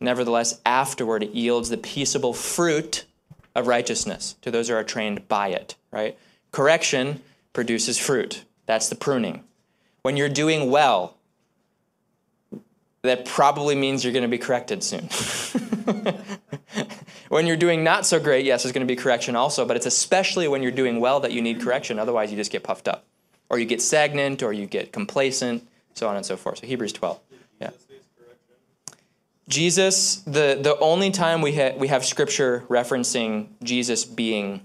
[0.00, 3.04] Nevertheless, afterward it yields the peaceable fruit
[3.54, 6.18] of righteousness to those who are trained by it, right?
[6.50, 7.22] Correction
[7.52, 8.44] produces fruit.
[8.66, 9.44] That's the pruning.
[10.02, 11.16] When you're doing well,
[13.02, 15.08] that probably means you're going to be corrected soon.
[17.28, 19.86] when you're doing not so great, yes, there's going to be correction also, but it's
[19.86, 21.98] especially when you're doing well that you need correction.
[21.98, 23.04] Otherwise, you just get puffed up,
[23.50, 26.58] or you get stagnant, or you get complacent, so on and so forth.
[26.58, 27.18] So Hebrews 12.
[27.60, 27.70] Yeah.
[29.48, 34.62] Jesus, the, the only time we, ha- we have scripture referencing Jesus being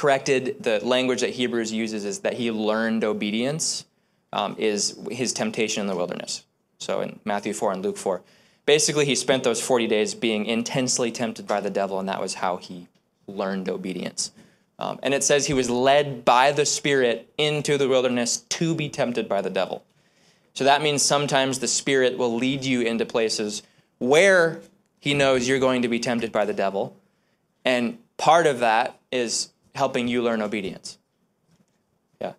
[0.00, 3.84] corrected, the language that Hebrews uses is that he learned obedience,
[4.32, 6.46] um, is his temptation in the wilderness.
[6.78, 8.22] So in Matthew 4 and Luke 4.
[8.64, 12.32] Basically, he spent those 40 days being intensely tempted by the devil, and that was
[12.32, 12.88] how he
[13.26, 14.32] learned obedience.
[14.78, 18.88] Um, and it says he was led by the Spirit into the wilderness to be
[18.88, 19.84] tempted by the devil.
[20.54, 23.62] So that means sometimes the Spirit will lead you into places
[23.98, 24.62] where
[24.98, 26.96] He knows you're going to be tempted by the devil.
[27.66, 30.98] And part of that is helping you learn obedience.
[32.20, 32.32] Yeah.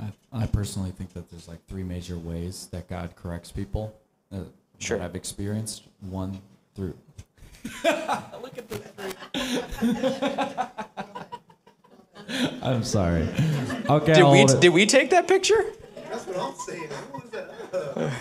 [0.00, 3.94] I, I personally think that there's like three major ways that God corrects people
[4.32, 4.40] uh,
[4.78, 5.00] Sure.
[5.00, 5.84] I've experienced.
[6.00, 6.40] One
[6.74, 6.94] through.
[7.84, 8.82] Look at this.
[12.62, 13.28] I'm sorry.
[13.88, 14.14] Okay.
[14.14, 15.64] Did we, hold did we take that picture?
[16.10, 16.88] That's what I'm saying.
[17.12, 18.12] Who was that?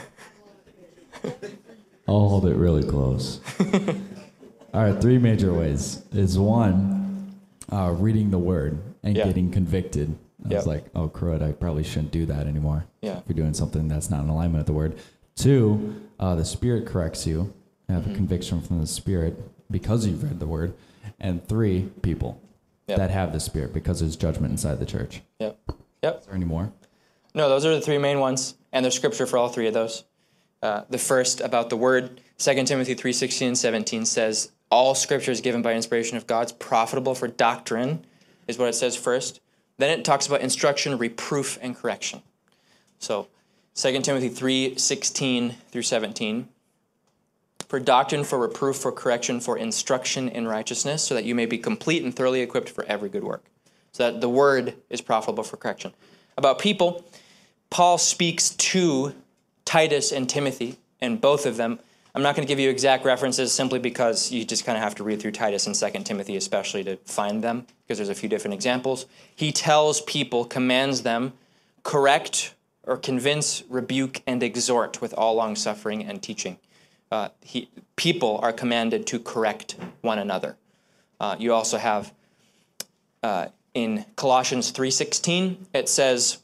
[2.08, 3.40] I'll hold it really close.
[4.74, 7.03] All right, three major ways is one,
[7.74, 9.26] uh, reading the word and Yeah.
[9.26, 10.16] getting convicted.
[10.46, 10.58] I Yep.
[10.60, 12.86] was like, oh crud, I probably shouldn't do that anymore.
[13.02, 13.18] Yeah.
[13.18, 14.96] If you're doing something that's not in alignment with the word.
[15.36, 17.54] Two, uh, the spirit corrects you.
[17.90, 18.12] You have Mm-hmm.
[18.12, 19.40] a conviction from the spirit
[19.72, 20.74] because you've read the word.
[21.20, 22.40] And three, people
[22.88, 22.98] Yep.
[22.98, 25.22] that have the spirit because there's judgment inside the church.
[25.40, 25.58] Yep.
[26.04, 26.20] Yep.
[26.20, 26.72] Is there any more?
[27.34, 30.04] No, those are the three main ones, and there's scripture for all three of those.
[30.62, 35.40] Uh, the first about the word, 2 Timothy 3.16 and 17 says, all scripture is
[35.40, 38.04] given by inspiration of God's profitable for doctrine,
[38.48, 39.40] is what it says first.
[39.78, 42.24] Then it talks about instruction, reproof, and correction.
[42.98, 43.28] So
[43.76, 46.50] 2 Timothy 3.16 through 17.
[47.68, 51.60] For doctrine, for reproof, for correction, for instruction in righteousness, so that you may be
[51.60, 53.46] complete and thoroughly equipped for every good work.
[53.92, 55.94] So that the word is profitable for correction.
[56.36, 57.06] About people,
[57.70, 59.14] Paul speaks to
[59.66, 61.80] Titus and Timothy, and both of them.
[62.16, 64.94] I'm not going to give you exact references simply because you just kind of have
[64.96, 68.30] to read through Titus and 2 Timothy, especially to find them, because there's a few
[68.30, 69.08] different examples.
[69.36, 71.34] He tells people, commands them,
[71.82, 76.58] correct or convince, rebuke, and exhort with all long suffering and teaching.
[77.12, 80.58] Uh, he, people are commanded to correct one another.
[81.20, 82.14] Uh, you also have
[83.24, 86.40] uh, in Colossians 3:16 it says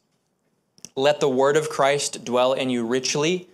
[0.96, 3.50] let the word of Christ dwell in you richly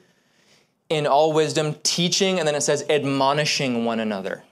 [0.89, 4.43] in all wisdom teaching and then it says admonishing one another.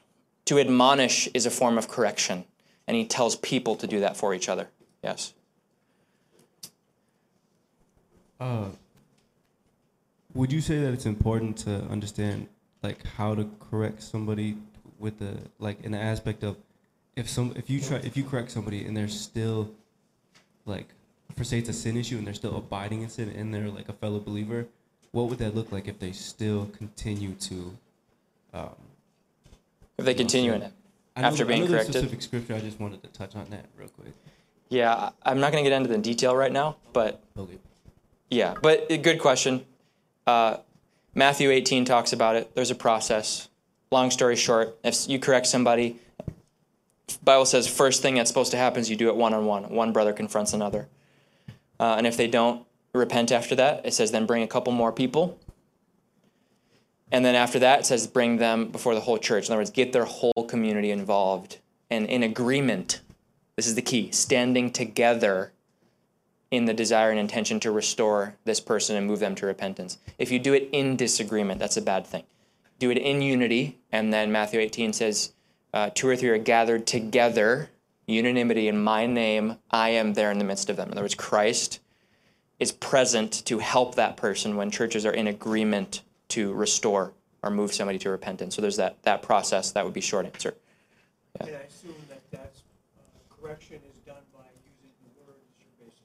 [0.45, 2.45] To admonish is a form of correction
[2.87, 4.67] and he tells people to do that for each other.
[5.03, 5.33] Yes.
[8.39, 8.69] Uh,
[10.33, 12.47] would you say that it's important to understand
[12.81, 14.57] like how to correct somebody
[14.99, 16.57] with the like in the aspect of
[17.15, 19.71] if some if you try if you correct somebody and they're still
[20.65, 20.87] like
[21.35, 23.89] for say it's a sin issue and they're still abiding in sin and they're like
[23.89, 24.67] a fellow believer,
[25.13, 27.77] what would that look like if they still continue to
[28.53, 28.75] um,
[29.97, 30.73] if they continue in it
[31.15, 31.93] I know After being I know the corrected?
[31.93, 32.55] specific scripture.
[32.55, 34.13] I just wanted to touch on that real quick.
[34.69, 37.57] yeah i'm not going to get into the detail right now but Okay.
[38.29, 39.63] Yeah, but a good question.
[40.25, 40.57] Uh,
[41.13, 42.55] Matthew 18 talks about it.
[42.55, 43.47] There's a process.
[43.91, 45.97] Long story short, if you correct somebody,
[47.23, 49.69] Bible says first thing that's supposed to happen is you do it one on one.
[49.69, 50.87] One brother confronts another,
[51.79, 52.65] uh, and if they don't
[52.99, 55.39] repent after that, it says then bring a couple more people,
[57.11, 59.47] and then after that it says bring them before the whole church.
[59.47, 63.01] In other words, get their whole community involved and in agreement.
[63.55, 65.53] This is the key: standing together
[66.51, 69.97] in the desire and intention to restore this person and move them to repentance.
[70.19, 72.23] If you do it in disagreement, that's a bad thing.
[72.77, 75.33] Do it in unity, and then Matthew 18 says,
[75.73, 77.71] uh, two or three are gathered together
[78.05, 80.87] unanimity in my name, I am there in the midst of them.
[80.89, 81.79] In other words, Christ
[82.59, 87.73] is present to help that person when churches are in agreement to restore or move
[87.73, 88.55] somebody to repentance.
[88.55, 89.71] So there's that, that process.
[89.71, 90.55] That would be short answer.
[91.39, 92.61] And I assume that that's,
[92.97, 96.01] uh, correction is done by using the word as your basis.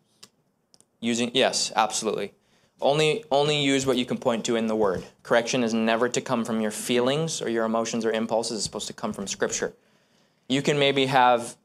[1.01, 2.33] Using yes, absolutely.
[2.81, 5.05] Only only use what you can point to in the word.
[5.25, 8.59] Correction is never to come from your feelings or your emotions or impulses.
[8.59, 9.75] It's supposed to come from scripture.
[10.49, 11.57] You can maybe have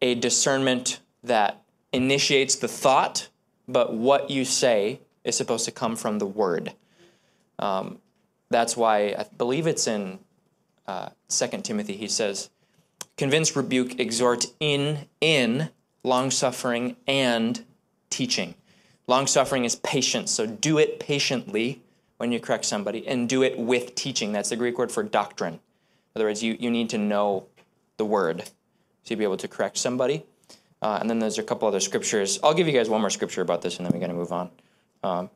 [0.00, 3.28] a discernment that initiates the thought,
[3.72, 6.72] but what you say is supposed to come from the word.
[7.58, 7.98] Um,
[8.48, 10.18] that's why I believe it's in
[10.86, 11.96] uh, 2 Timothy.
[11.96, 12.50] He says,
[13.16, 15.70] "Convince, rebuke, exhort in in
[16.02, 17.64] long suffering and
[18.08, 18.54] teaching."
[19.06, 21.82] Long suffering is patience, so do it patiently
[22.18, 24.32] when you correct somebody, and do it with teaching.
[24.32, 25.54] That's the Greek word for doctrine.
[25.54, 25.60] In
[26.14, 27.46] other words, you, you need to know
[27.96, 28.50] the word
[29.04, 30.24] to be able to correct somebody.
[30.82, 32.38] Uh, and then there's a couple other scriptures.
[32.42, 34.32] I'll give you guys one more scripture about this, and then we're going to move
[34.32, 34.50] on.
[35.02, 35.30] Um,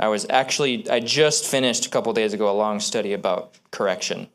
[0.00, 4.28] I was actually, I just finished a couple days ago a long study about correction.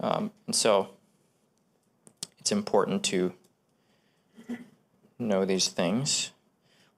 [0.00, 0.90] Um, and so
[2.38, 3.34] it's important to
[5.18, 6.30] know these things.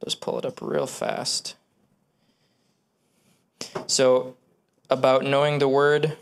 [0.01, 1.57] Let's pull it up real fast.
[3.87, 4.37] So,
[4.89, 6.17] about knowing the word.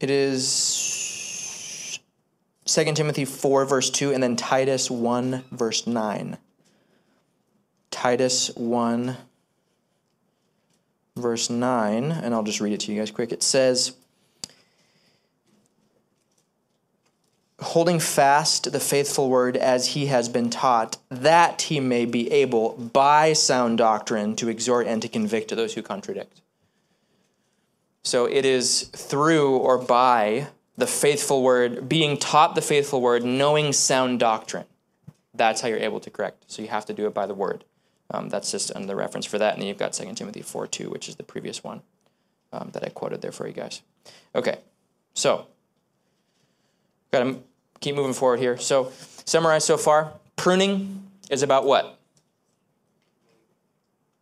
[0.00, 1.98] It is
[2.64, 6.38] 2 Timothy 4, verse 2, and then Titus 1, verse 9.
[7.90, 9.16] Titus 1,
[11.16, 13.30] verse 9, and I'll just read it to you guys quick.
[13.30, 13.92] It says,
[17.60, 22.70] holding fast the faithful word as he has been taught, that he may be able,
[22.70, 26.40] by sound doctrine, to exhort and to convict those who contradict.
[28.02, 33.72] So it is through or by the faithful word, being taught the faithful word, knowing
[33.72, 34.64] sound doctrine.
[35.34, 36.44] That's how you're able to correct.
[36.46, 37.64] So you have to do it by the word.
[38.10, 39.52] Um, that's just another reference for that.
[39.52, 41.82] And then you've got 2 Timothy 4 2, which is the previous one
[42.52, 43.82] um, that I quoted there for you guys.
[44.34, 44.58] Okay,
[45.14, 45.46] so
[47.12, 47.38] got to
[47.80, 48.56] keep moving forward here.
[48.56, 48.92] So,
[49.24, 51.98] summarize so far pruning is about what?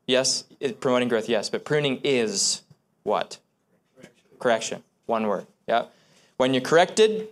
[0.06, 2.62] Yes, it, promoting growth, yes, but pruning is
[3.04, 3.38] what?
[4.38, 4.82] Correction.
[5.06, 5.46] One word.
[5.66, 5.86] Yeah.
[6.36, 7.28] When you're corrected,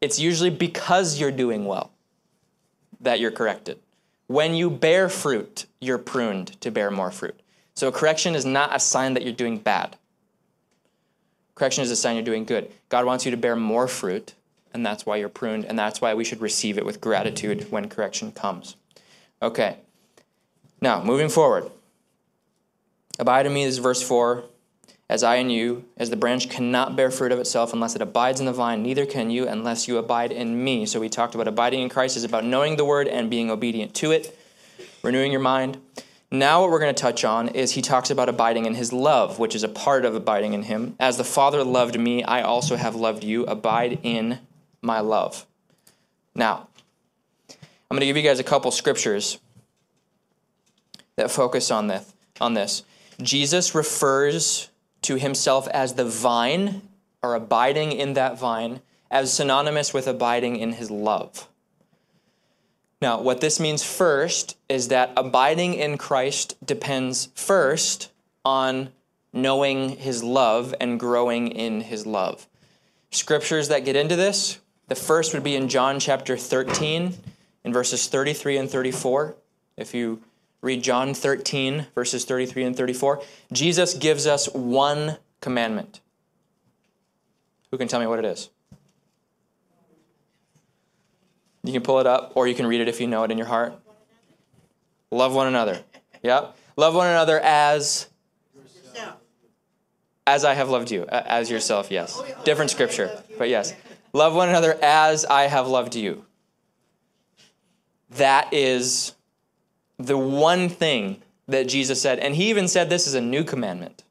[0.00, 1.90] it's usually because you're doing well
[3.00, 3.78] that you're corrected.
[4.26, 7.38] When you bear fruit, you're pruned to bear more fruit.
[7.74, 9.96] So, correction is not a sign that you're doing bad.
[11.54, 12.70] Correction is a sign you're doing good.
[12.88, 14.34] God wants you to bear more fruit,
[14.72, 17.88] and that's why you're pruned, and that's why we should receive it with gratitude when
[17.88, 18.76] correction comes.
[19.42, 19.76] Okay.
[20.80, 21.70] Now, moving forward.
[23.18, 24.44] Abide in me is verse 4.
[25.10, 28.38] As I and you, as the branch cannot bear fruit of itself unless it abides
[28.38, 30.86] in the vine, neither can you unless you abide in me.
[30.86, 33.92] So we talked about abiding in Christ is about knowing the word and being obedient
[33.96, 34.38] to it,
[35.02, 35.78] renewing your mind.
[36.30, 39.40] Now, what we're going to touch on is he talks about abiding in his love,
[39.40, 40.94] which is a part of abiding in him.
[41.00, 43.42] As the Father loved me, I also have loved you.
[43.46, 44.38] Abide in
[44.80, 45.44] my love.
[46.36, 46.68] Now,
[47.50, 49.40] I'm going to give you guys a couple scriptures
[51.16, 52.84] that focus on this.
[53.20, 54.69] Jesus refers
[55.02, 56.82] to himself as the vine
[57.22, 61.48] or abiding in that vine as synonymous with abiding in his love.
[63.02, 68.10] Now, what this means first is that abiding in Christ depends first
[68.44, 68.90] on
[69.32, 72.46] knowing his love and growing in his love.
[73.10, 77.14] Scriptures that get into this, the first would be in John chapter 13,
[77.64, 79.36] in verses 33 and 34.
[79.76, 80.22] If you
[80.62, 86.00] read John 13, verses 33 and 34, Jesus gives us one commandment.
[87.70, 88.50] Who can tell me what it is?
[91.62, 93.38] You can pull it up, or you can read it if you know it in
[93.38, 93.74] your heart.
[95.10, 95.80] Love one another.
[96.22, 96.56] Yep.
[96.76, 98.06] Love one another as
[100.26, 101.06] as I have loved you.
[101.06, 102.22] As yourself, yes.
[102.44, 103.74] Different scripture, but yes.
[104.12, 106.24] Love one another as I have loved you.
[108.10, 109.14] That is
[110.06, 112.18] the one thing that Jesus said.
[112.18, 114.04] And he even said this is a new commandment.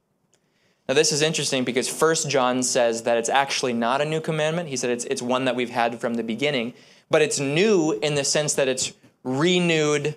[0.88, 4.70] Now, this is interesting because First John says that it's actually not a new commandment.
[4.70, 6.74] He said it's, it's one that we've had from the beginning,
[7.10, 10.16] but it's new in the sense that it's renewed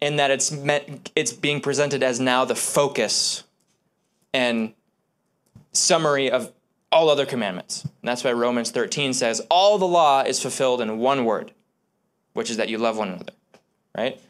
[0.00, 3.44] in that it's meant, it's being presented as now the focus
[4.32, 4.74] and
[5.72, 6.52] summary of
[6.92, 7.82] all other commandments.
[7.82, 11.52] And that's why Romans 13 says all the law is fulfilled in one word,
[12.34, 13.32] which is that you love one another
[13.96, 14.20] right?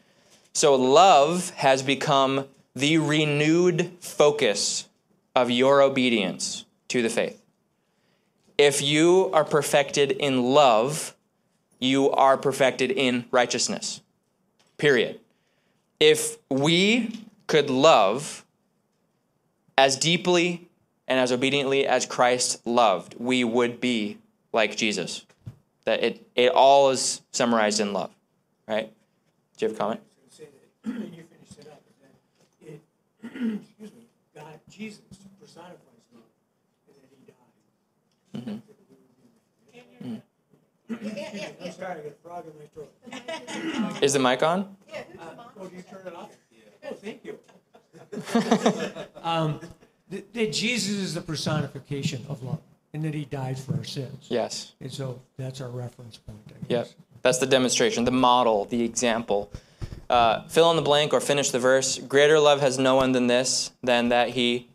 [0.53, 4.87] So love has become the renewed focus
[5.35, 7.41] of your obedience to the faith.
[8.57, 11.15] If you are perfected in love,
[11.79, 14.01] you are perfected in righteousness.
[14.77, 15.19] Period.
[15.99, 18.45] If we could love
[19.77, 20.67] as deeply
[21.07, 24.17] and as obediently as Christ loved, we would be
[24.53, 25.25] like Jesus.
[25.85, 28.11] That it, it all is summarized in love,
[28.67, 28.91] right?
[29.57, 30.01] Do you have a comment?
[30.85, 31.81] you finished it up,
[32.61, 32.81] and it,
[33.63, 34.05] excuse me,
[34.35, 35.01] God, Jesus
[35.41, 35.77] personifies
[36.13, 36.23] love,
[36.87, 38.61] and then he died.
[40.03, 40.13] Mm-hmm.
[40.13, 41.63] Mm-hmm.
[41.63, 42.93] I'm sorry, I got a frog in my throat.
[44.03, 44.75] Is the mic on?
[44.93, 45.25] Uh,
[45.59, 46.29] oh, do you turn it off?
[46.89, 47.39] Oh, thank you.
[49.23, 49.59] Um,
[50.09, 52.61] that, that Jesus is the personification of love,
[52.93, 54.27] and that he died for our sins.
[54.29, 54.71] Yes.
[54.79, 56.69] And so that's our reference point, I guess.
[56.69, 57.06] Yep.
[57.21, 59.51] That's the demonstration, the model, the example.
[60.09, 61.97] Uh, fill in the blank or finish the verse.
[61.97, 64.67] Greater love has no one than this, than that he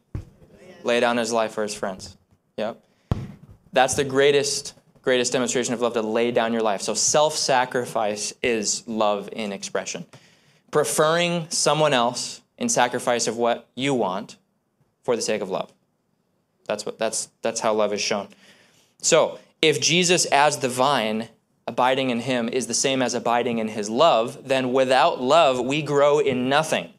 [0.85, 2.17] lay down his life for his friends.
[2.57, 2.83] Yep.
[3.73, 6.83] That's the greatest, greatest demonstration of love to lay down your life.
[6.83, 10.05] So self sacrifice is love in expression.
[10.71, 14.37] Preferring someone else in sacrifice of what you want
[15.03, 15.73] for the sake of love.
[16.67, 18.29] That's what that's that's how love is shown.
[19.01, 21.29] So, if Jesus as the vine,
[21.67, 25.83] abiding in him is the same as abiding in his love, then without love we
[25.83, 26.93] grow in nothing.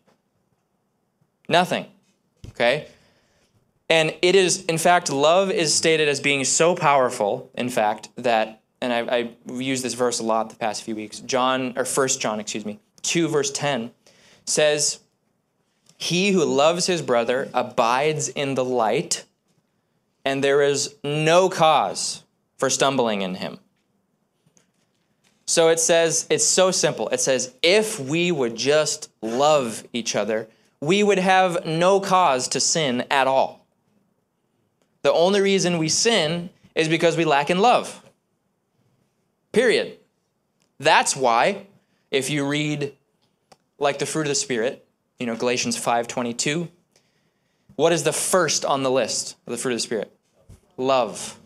[1.49, 1.85] Nothing.
[2.49, 2.87] Okay?
[3.89, 8.61] And it is, in fact, love is stated as being so powerful, in fact, that,
[8.81, 11.19] and I, I used this verse a lot the past few weeks.
[11.19, 13.91] John, or First John, excuse me, 2 verse 10
[14.45, 14.99] says,
[15.97, 19.25] He who loves his brother abides in the light,
[20.25, 22.23] and there is no cause
[22.57, 23.59] for stumbling in him.
[25.45, 27.09] So it says, it's so simple.
[27.09, 30.47] It says, if we would just love each other,
[30.79, 33.65] we would have no cause to sin at all.
[35.01, 38.01] The only reason we sin is because we lack in love.
[39.51, 39.97] Period.
[40.79, 41.67] That's why,
[42.09, 42.95] if you read
[43.79, 44.85] like the fruit of the Spirit,
[45.19, 46.69] you know, Galatians 5:22,
[47.75, 50.11] what is the first on the list of the fruit of the Spirit?
[50.77, 51.39] Love.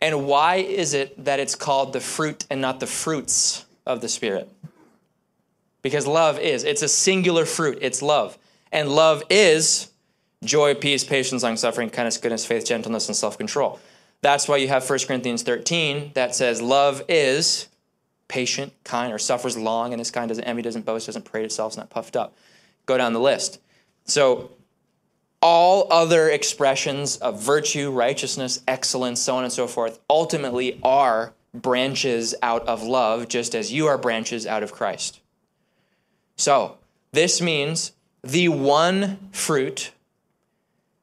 [0.00, 4.08] And why is it that it's called the fruit and not the fruits of the
[4.08, 4.48] Spirit?
[5.82, 8.38] Because love is, it's a singular fruit, it's love.
[8.70, 9.90] And love is
[10.44, 13.80] joy, peace, patience, long suffering, kindness, goodness, faith, gentleness, and self control.
[14.20, 17.68] That's why you have 1 Corinthians 13 that says, Love is
[18.26, 21.72] patient, kind, or suffers long, and is kind, doesn't envy, doesn't boast, doesn't parade itself,
[21.72, 22.36] is not puffed up.
[22.86, 23.60] Go down the list.
[24.04, 24.50] So,
[25.40, 32.34] all other expressions of virtue, righteousness, excellence, so on and so forth, ultimately are branches
[32.42, 35.20] out of love, just as you are branches out of Christ.
[36.36, 36.78] So,
[37.12, 39.92] this means the one fruit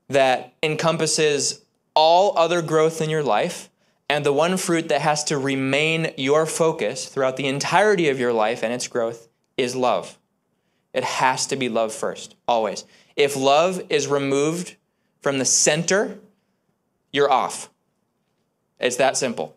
[0.08, 1.62] that encompasses
[1.96, 3.70] all other growth in your life,
[4.10, 8.34] and the one fruit that has to remain your focus throughout the entirety of your
[8.34, 9.28] life and its growth
[9.58, 10.20] is love.
[10.94, 12.86] It has to be love first, always.
[13.16, 14.76] If love is removed
[15.22, 16.18] from the center,
[17.12, 17.70] you're off.
[18.80, 19.56] It's that simple.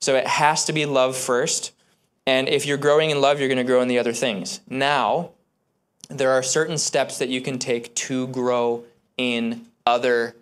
[0.00, 1.72] So it has to be love first.
[2.26, 4.60] And if you're growing in love, you're going to grow in the other things.
[4.68, 5.30] Now,
[6.08, 8.84] there are certain steps that you can take to grow
[9.16, 10.36] in other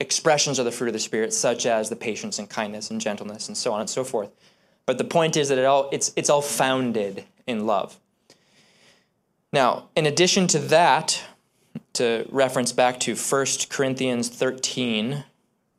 [0.00, 3.48] expressions of the fruit of the Spirit, such as the patience and kindness and gentleness
[3.48, 4.30] and so on and so forth.
[4.86, 7.98] But the point is that it all, it's, it's all founded in love.
[9.52, 11.22] Now, in addition to that,
[12.00, 15.24] to reference back to 1 Corinthians 13,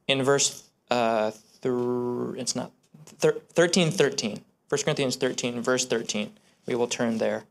[0.08, 1.74] in verse, uh, th-
[2.38, 2.72] it's not,
[3.06, 4.42] thir- 13, 13.
[4.70, 6.32] 1 Corinthians 13, verse 13.
[6.68, 7.44] We will turn there.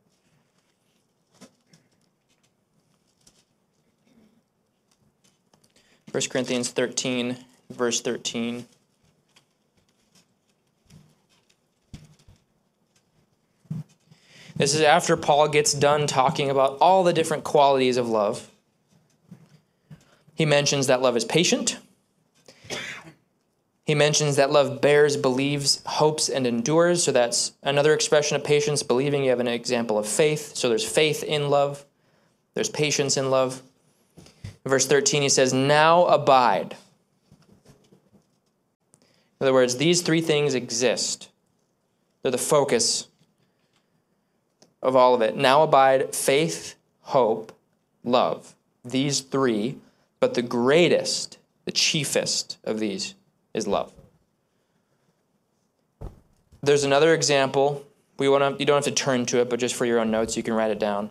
[6.12, 7.36] First Corinthians 13,
[7.70, 8.66] verse 13.
[14.56, 18.49] This is after Paul gets done talking about all the different qualities of love.
[20.40, 21.76] He mentions that love is patient.
[23.84, 27.04] He mentions that love bears, believes, hopes, and endures.
[27.04, 29.22] So that's another expression of patience, believing.
[29.22, 30.56] You have an example of faith.
[30.56, 31.84] So there's faith in love,
[32.54, 33.60] there's patience in love.
[34.64, 36.74] Verse 13, he says, Now abide.
[39.38, 41.28] In other words, these three things exist,
[42.22, 43.08] they're the focus
[44.80, 45.36] of all of it.
[45.36, 47.52] Now abide faith, hope,
[48.02, 48.54] love.
[48.82, 49.76] These three,
[50.20, 53.14] but the greatest, the chiefest of these
[53.54, 53.92] is love.
[56.62, 57.84] There's another example.
[58.18, 60.10] We want to, you don't have to turn to it, but just for your own
[60.10, 61.10] notes, you can write it down.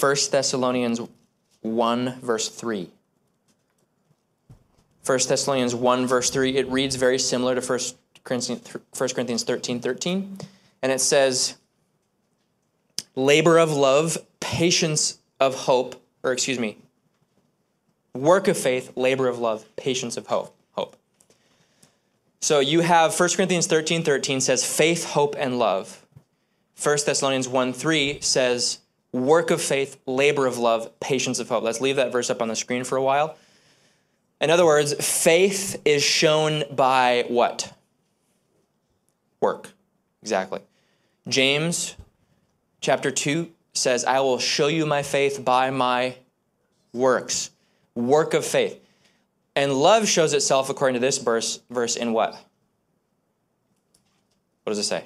[0.00, 1.00] 1 Thessalonians
[1.62, 2.90] 1, verse 3.
[5.06, 7.80] 1 Thessalonians 1, verse 3, it reads very similar to 1
[8.24, 10.38] Corinthians, 1 Corinthians 13, 13.
[10.82, 11.56] And it says,
[13.14, 16.78] labor of love, patience of hope, or excuse me,
[18.14, 20.54] work of faith, labor of love, patience of hope.
[20.72, 20.96] Hope.
[22.40, 26.04] So you have 1 Corinthians 13, 13 says faith, hope, and love.
[26.82, 28.78] 1 Thessalonians 1, 3 says
[29.12, 31.62] work of faith, labor of love, patience of hope.
[31.62, 33.36] Let's leave that verse up on the screen for a while.
[34.40, 37.74] In other words, faith is shown by what?
[39.40, 39.70] Work.
[40.22, 40.60] Exactly.
[41.28, 41.96] James
[42.80, 46.16] chapter 2 says, I will show you my faith by my
[46.92, 47.50] works.
[47.94, 48.80] Work of faith.
[49.56, 52.32] And love shows itself, according to this verse, verse in what?
[54.64, 55.04] What does it say?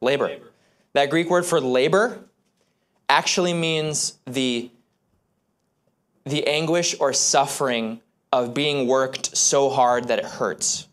[0.00, 0.26] Labor.
[0.26, 0.50] labor.
[0.94, 2.18] That Greek word for labor
[3.08, 4.70] actually means the,
[6.24, 8.00] the anguish or suffering
[8.32, 10.88] of being worked so hard that it hurts.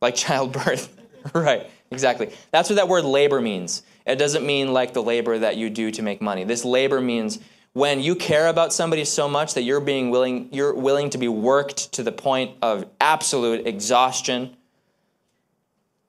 [0.00, 0.94] Like childbirth.
[0.94, 1.00] Like childbirth.
[1.34, 2.32] right, exactly.
[2.50, 3.82] That's what that word labor means.
[4.06, 6.44] It doesn't mean like the labor that you do to make money.
[6.44, 7.38] This labor means
[7.74, 11.28] when you care about somebody so much that you're being willing you're willing to be
[11.28, 14.56] worked to the point of absolute exhaustion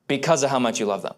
[0.07, 1.15] because of how much you love them.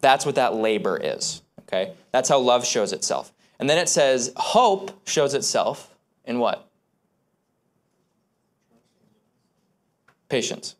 [0.00, 1.94] That's what that labor is, okay?
[2.12, 3.32] That's how love shows itself.
[3.58, 6.68] And then it says hope shows itself in what?
[10.28, 10.74] Patience.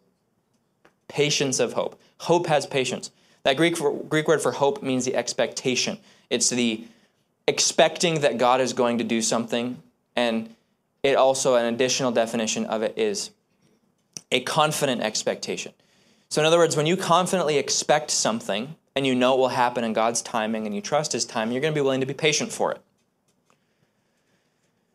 [1.08, 2.00] Patience of hope.
[2.18, 3.10] Hope has patience.
[3.44, 3.76] That Greek,
[4.08, 5.98] Greek word for hope means the expectation.
[6.28, 6.84] It's the
[7.48, 9.82] expecting that God is going to do something.
[10.14, 10.54] And
[11.02, 13.30] it also, an additional definition of it is
[14.30, 15.72] a confident expectation.
[16.28, 19.82] So, in other words, when you confidently expect something and you know it will happen
[19.82, 22.12] in God's timing and you trust His time, you're going to be willing to be
[22.12, 22.82] patient for it.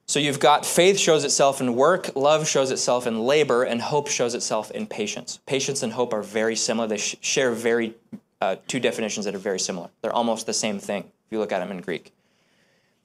[0.06, 4.10] So you've got faith shows itself in work, love shows itself in labor, and hope
[4.10, 5.40] shows itself in patience.
[5.48, 6.88] Patience and hope are very similar.
[6.88, 7.96] They sh- share very
[8.42, 9.90] uh, two definitions that are very similar.
[10.02, 12.14] They're almost the same thing if you look at them in Greek.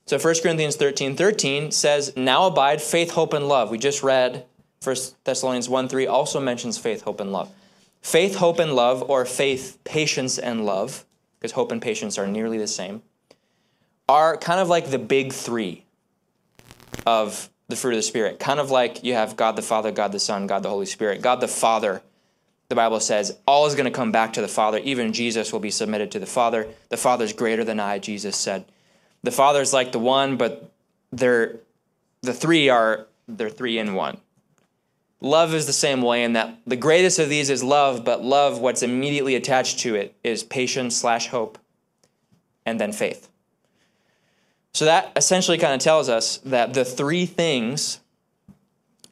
[0.08, 3.70] So 1 Corinthians 13 13 says, Now abide faith, hope, and love.
[3.70, 4.46] We just read
[4.82, 7.52] 1 Thessalonians 1 3 also mentions faith, hope, and love.
[8.00, 11.04] Faith, hope, and love, or faith, patience, and love,
[11.38, 13.02] because hope and patience are nearly the same,
[14.08, 15.84] are kind of like the big three
[17.04, 18.38] of the fruit of the Spirit.
[18.38, 21.20] Kind of like you have God the Father, God the Son, God the Holy Spirit.
[21.20, 22.00] God the Father,
[22.70, 24.78] the Bible says, all is going to come back to the Father.
[24.78, 26.66] Even Jesus will be submitted to the Father.
[26.88, 28.64] The Father is greater than I, Jesus said.
[29.22, 30.70] The Father's like the one, but
[31.12, 31.56] they're
[32.22, 34.18] the three are they're three in one.
[35.20, 38.60] Love is the same way in that the greatest of these is love, but love,
[38.60, 41.58] what's immediately attached to it, is patience slash hope,
[42.64, 43.28] and then faith.
[44.72, 47.98] So that essentially kind of tells us that the three things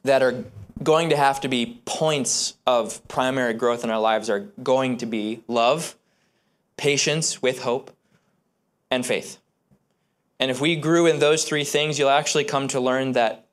[0.03, 0.45] that are
[0.81, 5.05] going to have to be points of primary growth in our lives are going to
[5.05, 5.95] be love,
[6.77, 7.91] patience with hope,
[8.89, 9.39] and faith.
[10.39, 13.47] And if we grew in those three things, you'll actually come to learn that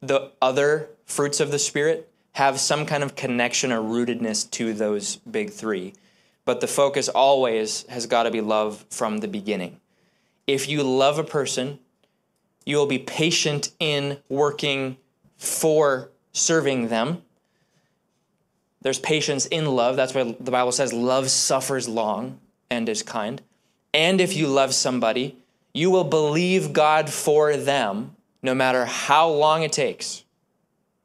[0.00, 5.16] the other fruits of the Spirit have some kind of connection or rootedness to those
[5.16, 5.94] big three.
[6.44, 9.80] But the focus always has got to be love from the beginning
[10.46, 11.78] if you love a person,
[12.64, 14.96] you will be patient in working
[15.36, 17.22] for serving them.
[18.82, 19.96] There's patience in love.
[19.96, 22.38] That's why the Bible says love suffers long
[22.70, 23.42] and is kind.
[23.92, 25.36] And if you love somebody,
[25.76, 30.24] you will believe God for them no matter how long it takes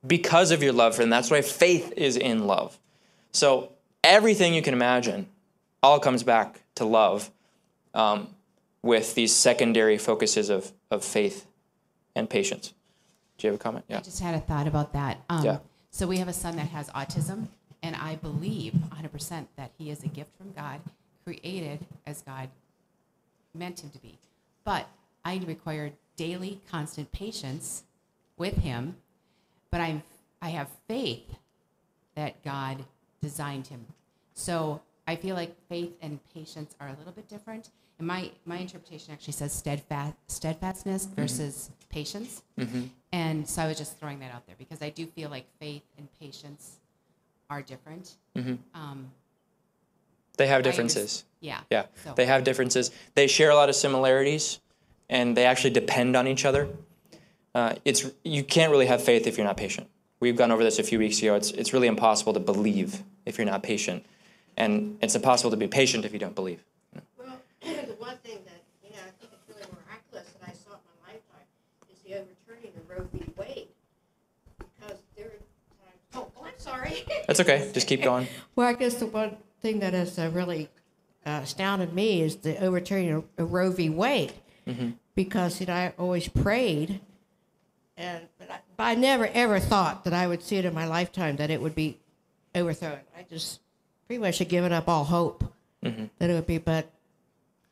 [0.05, 1.09] because of your love for them.
[1.09, 2.77] That's why faith is in love.
[3.31, 3.71] So
[4.03, 5.27] everything you can imagine
[5.83, 7.31] all comes back to love.
[7.93, 8.29] Um,
[8.83, 11.45] with these secondary focuses of, of faith
[12.15, 12.73] and patience.
[13.37, 13.85] Do you have a comment?
[13.87, 13.99] Yeah.
[13.99, 15.19] I just had a thought about that.
[15.29, 15.57] Um, yeah.
[15.91, 17.47] So we have a son that has autism,
[17.83, 20.79] and I believe 100% that he is a gift from God,
[21.25, 22.49] created as God
[23.53, 24.17] meant him to be.
[24.63, 24.87] But
[25.23, 27.83] I require daily, constant patience
[28.37, 28.95] with him.
[29.69, 30.03] But I'm,
[30.41, 31.35] I have faith
[32.15, 32.83] that God
[33.21, 33.85] designed him.
[34.33, 37.69] So I feel like faith and patience are a little bit different.
[37.97, 41.21] And my, my interpretation actually says steadfast, steadfastness mm-hmm.
[41.21, 42.41] versus patience.
[42.59, 42.83] Mm-hmm.
[43.11, 45.83] And so I was just throwing that out there because I do feel like faith
[45.97, 46.77] and patience
[47.49, 48.15] are different.
[48.35, 48.55] Mm-hmm.
[48.73, 49.11] Um,
[50.41, 51.23] they have differences.
[51.39, 51.59] yeah.
[51.69, 51.85] Yeah.
[52.03, 52.13] So.
[52.15, 52.89] They have differences.
[53.13, 54.59] They share a lot of similarities,
[55.07, 56.67] and they actually depend on each other.
[57.53, 59.87] Uh, it's you can't really have faith if you're not patient.
[60.19, 61.35] We've gone over this a few weeks ago.
[61.35, 64.03] It's it's really impossible to believe if you're not patient,
[64.57, 66.63] and it's impossible to be patient if you don't believe.
[67.19, 70.71] Well, the one thing that you know I think it's really miraculous that I saw
[70.73, 71.45] in my lifetime
[71.93, 73.31] is the overturning of Roe v.
[73.37, 73.67] Wade,
[74.57, 74.97] because
[76.15, 77.03] oh, I'm sorry.
[77.27, 77.69] That's okay.
[77.73, 78.27] Just keep going.
[78.55, 80.69] well, I guess the one thing that has uh, really
[81.25, 83.89] uh, astounded me is the overturning of, of Roe v.
[83.89, 84.33] Wade,
[84.67, 84.93] Mhm.
[85.15, 86.99] because you know I always prayed,
[87.97, 90.85] and but I, but I never ever thought that I would see it in my
[90.87, 91.97] lifetime that it would be
[92.55, 92.99] overthrown.
[93.17, 93.59] I just
[94.07, 95.43] pretty much had given up all hope
[95.83, 96.09] Mhm.
[96.19, 96.87] that it would be, but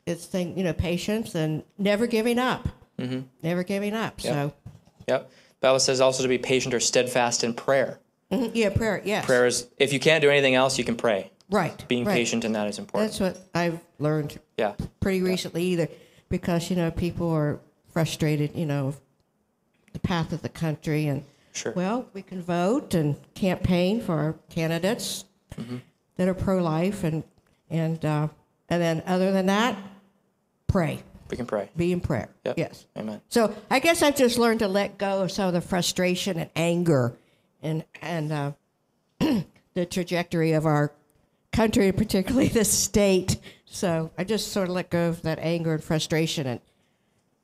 [0.06, 2.68] it's thing you know patience and never giving up,
[2.98, 3.24] Mhm.
[3.42, 4.22] never giving up.
[4.22, 4.32] Yep.
[4.32, 4.52] So
[5.08, 5.30] Yep.
[5.60, 7.98] Bible says also to be patient or steadfast in prayer.
[8.30, 11.30] mhm, yeah, prayer, yes, Prayer is if you can't do anything else, you can pray.
[11.50, 12.14] Right, Being right.
[12.14, 13.10] patient in that is important.
[13.12, 14.74] That's what I've learned Yeah.
[15.00, 15.88] pretty recently either
[16.28, 17.58] because you know people are
[17.92, 18.94] frustrated you know
[19.92, 21.72] the path of the country and Sure.
[21.74, 25.24] well we can vote and campaign for our candidates
[25.56, 25.80] Mhm.
[26.16, 27.24] that are pro-life and
[27.68, 28.28] and uh,
[28.68, 29.76] and then other than that
[30.68, 31.68] pray We can pray.
[31.76, 32.58] be in prayer Yep.
[32.58, 33.20] yes Amen.
[33.28, 36.50] so i guess i've just learned to let go of some of the frustration and
[36.54, 37.16] anger
[37.60, 38.52] and and uh,
[39.74, 40.92] the trajectory of our
[41.52, 43.36] country, particularly the state.
[43.66, 46.46] So I just sort of let go of that anger and frustration.
[46.46, 46.60] And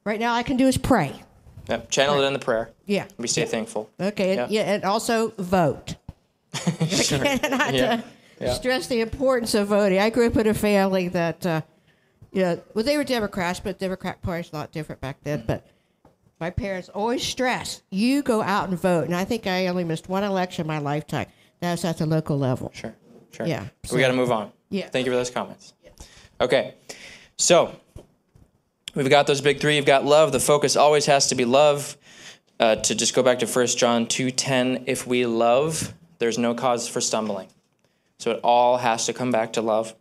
[0.04, 1.22] right now, all I can do is pray.
[1.68, 1.90] Yep.
[1.90, 2.70] Channel it in the prayer.
[2.84, 3.06] Yeah.
[3.18, 3.46] We stay Yeah.
[3.48, 3.90] thankful.
[4.00, 4.38] Okay.
[4.38, 5.96] and- Yeah, and also vote.
[6.88, 7.18] Sure.
[7.26, 8.00] I cannot Yeah.
[8.40, 8.54] Yeah.
[8.54, 9.98] stress the importance of voting.
[9.98, 11.60] I grew up in a family that, uh,
[12.32, 15.44] you know, well, they were Democrats, but Democrat Party's a lot different back then.
[15.46, 15.66] But
[16.38, 19.06] my parents always stressed, you go out and vote.
[19.06, 21.26] And I think I only missed one election in my lifetime.
[21.60, 22.70] That's at the local level.
[22.74, 22.94] Sure.
[23.36, 23.46] Sure.
[23.46, 23.66] Yeah.
[23.92, 24.50] we got to move on.
[24.70, 24.88] Yeah.
[24.88, 25.74] Thank you for those comments.
[26.40, 26.74] Okay.
[27.36, 27.74] So
[28.94, 29.76] we've got those big three.
[29.76, 30.32] You've got love.
[30.32, 31.96] The focus always has to be love.
[32.58, 36.88] Uh, to just go back to 1 John 2:10, if we love, there's no cause
[36.88, 37.48] for stumbling.
[38.18, 39.94] So it all has to come back to love.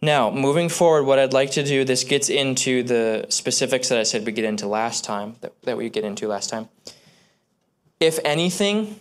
[0.00, 4.04] Now, moving forward, what I'd like to do, this gets into the specifics that I
[4.04, 6.68] said we get into last time, that, that we get into last time.
[7.98, 9.00] If anything,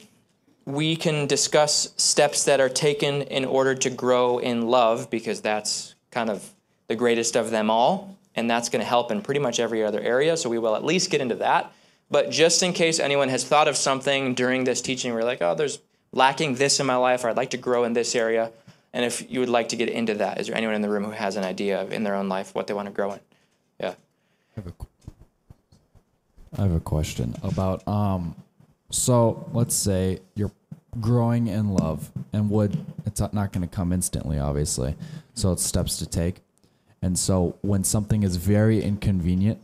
[0.66, 5.94] we can discuss steps that are taken in order to grow in love because that's
[6.10, 6.54] kind of
[6.88, 10.02] the greatest of them all and that's going to help in pretty much every other
[10.02, 11.72] area so we will at least get into that.
[12.10, 15.56] But just in case anyone has thought of something during this teaching where like oh
[15.56, 15.80] there's
[16.12, 18.52] lacking this in my life or i'd like to grow in this area
[18.94, 21.04] and if you would like to get into that is there anyone in the room
[21.04, 23.20] who has an idea of in their own life what they want to grow in?
[23.80, 23.96] Yeah.
[26.58, 28.36] I have a question about um
[28.90, 30.52] so let's say you're
[31.00, 34.96] growing in love and would it's not going to come instantly obviously.
[35.34, 36.42] So it's steps to take.
[37.02, 39.62] And so when something is very inconvenient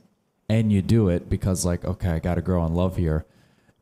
[0.49, 3.26] and you do it because like okay, I got to grow in love here,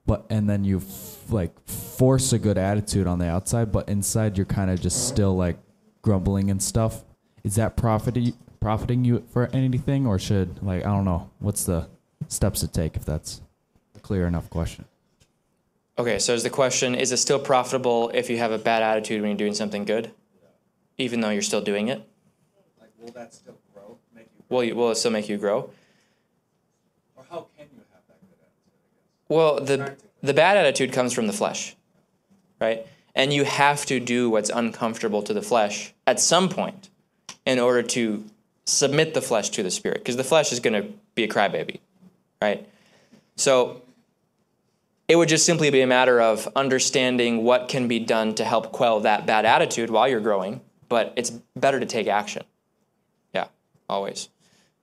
[0.05, 4.37] but and then you f- like force a good attitude on the outside, but inside
[4.37, 5.57] you're kind of just still like
[6.01, 7.03] grumbling and stuff.
[7.43, 11.87] Is that profiting profiting you for anything or should like I don't know, what's the
[12.27, 13.41] steps to take if that's
[13.95, 14.85] a clear enough question?
[15.99, 19.21] Okay so is the question is it still profitable if you have a bad attitude
[19.21, 20.11] when you're doing something good
[20.97, 22.01] even though you're still doing it
[22.79, 25.69] Like, will that still grow, make you, will, you, will it still make you grow
[27.15, 29.27] or how can you have that good attitude?
[29.27, 31.75] Well, the the bad attitude comes from the flesh,
[32.59, 32.85] right?
[33.15, 36.89] And you have to do what's uncomfortable to the flesh at some point
[37.45, 38.25] in order to
[38.65, 41.79] submit the flesh to the spirit, because the flesh is going to be a crybaby,
[42.41, 42.67] right?
[43.35, 43.81] So
[45.09, 48.71] it would just simply be a matter of understanding what can be done to help
[48.71, 50.61] quell that bad attitude while you're growing.
[50.87, 52.43] But it's better to take action.
[53.33, 53.47] Yeah,
[53.89, 54.29] always.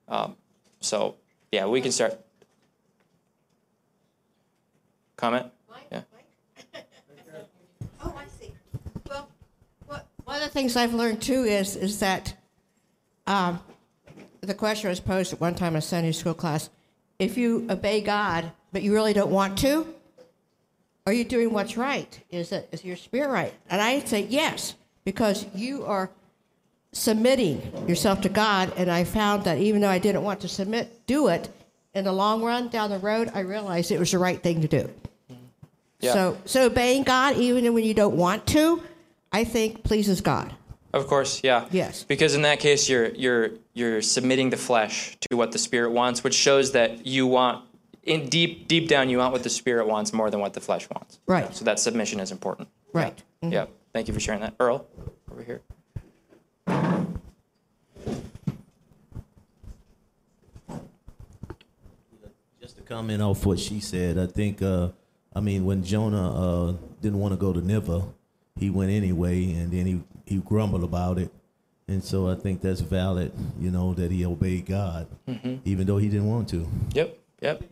[0.09, 0.35] Um,
[0.81, 1.15] so
[1.51, 2.19] yeah, we can start.
[5.15, 5.47] Comment?
[5.91, 6.01] Yeah.
[8.03, 8.53] Oh, I see.
[9.09, 9.27] Well,
[9.87, 12.35] what, one of the things I've learned too is is that
[13.25, 13.59] um,
[14.41, 16.69] the question was posed at one time in a Sunday school class:
[17.17, 19.95] If you obey God, but you really don't want to,
[21.07, 22.19] are you doing what's right?
[22.29, 23.53] Is it is your spirit right?
[23.69, 26.11] And I say yes, because you are
[26.91, 28.73] submitting yourself to God.
[28.75, 31.49] And I found that even though I didn't want to submit, do it
[31.93, 34.67] in the long run down the road, I realized it was the right thing to
[34.67, 34.89] do.
[36.01, 36.11] Yeah.
[36.13, 38.83] So, so obeying God, even when you don't want to,
[39.31, 40.53] I think pleases God.
[40.91, 41.67] Of course, yeah.
[41.71, 42.03] Yes.
[42.03, 46.23] Because in that case, you're you're you're submitting the flesh to what the spirit wants,
[46.23, 47.63] which shows that you want
[48.07, 50.87] in deep deep down you want what the spirit wants more than what the flesh
[50.89, 51.19] wants.
[51.27, 51.53] Right.
[51.55, 52.69] So that submission is important.
[52.93, 53.21] Right.
[53.41, 53.65] Yeah.
[53.93, 54.85] Thank you for sharing that, Earl.
[55.31, 55.61] Over here.
[62.61, 64.89] Just to comment off what she said, I think, uh,
[65.35, 66.31] I mean, when Jonah
[66.69, 68.03] uh, didn't want to go to Nineveh,
[68.59, 71.31] he went anyway, and then he, he grumbled about it.
[71.87, 75.59] And so I think that's valid, you know, that he obeyed God, Mhm.
[75.63, 76.67] even though he didn't want to.
[76.93, 77.17] Yep.
[77.41, 77.63] Yep.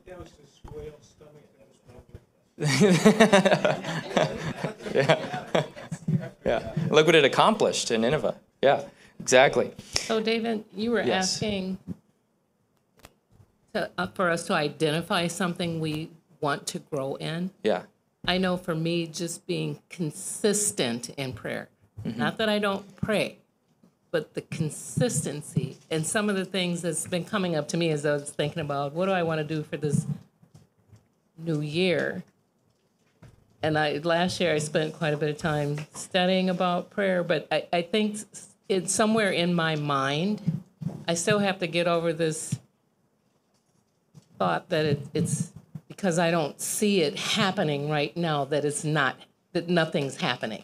[4.93, 5.63] yeah.
[6.45, 6.73] yeah.
[6.89, 8.35] Look what it accomplished in Nineveh.
[8.61, 8.83] Yeah,
[9.19, 9.71] exactly.
[9.95, 11.33] So, David, you were Yes.
[11.35, 11.77] asking
[13.73, 16.09] to, uh, for us to identify something we
[16.41, 17.51] want to grow in.
[17.63, 17.83] Yeah.
[18.27, 21.69] I know for me, just being consistent in prayer.
[22.05, 22.17] Mhm.
[22.17, 23.37] Not that I don't pray,
[24.15, 28.05] but the consistency and some of the things that's been coming up to me as
[28.05, 30.05] I was thinking about what do I want to do for this
[31.37, 32.23] new year.
[33.61, 37.45] And I last year I spent quite a bit of time studying about prayer, but
[37.51, 38.19] I, I think
[38.69, 40.61] it's somewhere in my mind.
[41.09, 42.57] I still have to get over this
[44.39, 45.51] thought that it, it's
[45.89, 49.17] because I don't see it happening right now that it's not
[49.51, 50.63] that nothing's happening.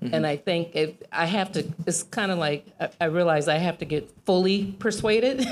[0.00, 3.58] And I think if I have to, it's kind of like I, I realize I
[3.58, 5.46] have to get fully persuaded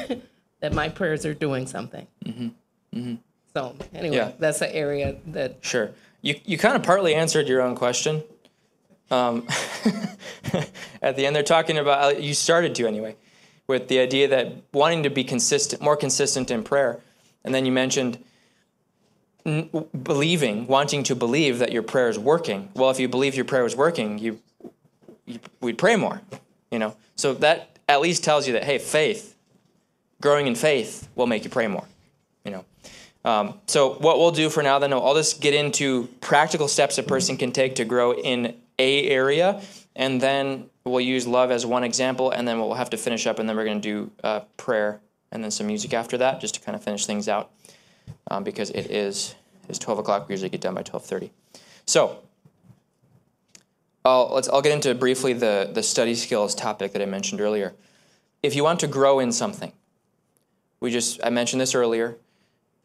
[0.60, 2.06] that my prayers are doing something.
[2.24, 2.48] Mm-hmm.
[2.98, 3.14] Mm-hmm.
[3.52, 4.32] So anyway, Yeah.
[4.38, 5.90] that's an area that Sure.
[6.22, 8.22] You, you kind of partly answered your own question.
[9.10, 9.46] Um,
[11.02, 13.16] at the end, they're talking about, uh, you started to anyway,
[13.66, 17.00] with the idea that wanting to be consistent, more consistent in prayer.
[17.44, 18.18] And then you mentioned
[19.44, 22.70] believing, wanting to believe that your prayer is working.
[22.74, 24.40] Well, if you believe your prayer is working, you,
[25.26, 26.22] you we'd pray more,
[26.70, 26.96] you know.
[27.16, 29.36] So that at least tells you that, hey, faith,
[30.22, 31.84] growing in faith will make you pray more,
[32.44, 32.64] you know.
[33.26, 37.02] Um, so what we'll do for now, then, I'll just get into practical steps a
[37.02, 39.62] person can take to grow in a area,
[39.96, 43.38] and then we'll use love as one example, and then we'll have to finish up,
[43.38, 45.00] and then we're going to do uh, prayer
[45.32, 47.50] and then some music after that, just to kind of finish things out,
[48.30, 49.34] um, because it is
[49.68, 50.28] is 12 o'clock.
[50.28, 51.30] We usually get done by 12:30.
[51.86, 52.18] So
[54.04, 57.74] I'll let's I'll get into briefly the the study skills topic that I mentioned earlier.
[58.42, 59.72] If you want to grow in something,
[60.80, 62.18] we just I mentioned this earlier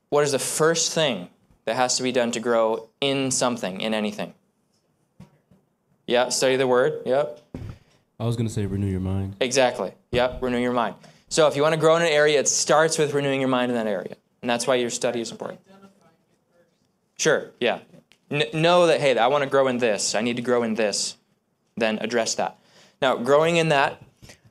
[0.09, 1.29] what is the first thing
[1.65, 4.33] that has to be done to grow in something, in anything?
[6.07, 7.03] Yeah, study the word.
[7.05, 7.39] Yep.
[8.19, 9.35] I was gonna say renew your mind.
[9.39, 9.93] Exactly.
[10.11, 10.95] Yep, renew your mind.
[11.29, 13.71] So if you want to grow in an area, it starts with renewing your mind
[13.71, 14.15] in that area.
[14.41, 15.59] And that's why your study is important.
[17.17, 17.79] Sure, yeah.
[18.31, 20.15] N- know that, hey, I want to grow in this.
[20.15, 21.17] I need to grow in this.
[21.75, 22.57] Then address that.
[23.01, 24.01] Now, growing in that,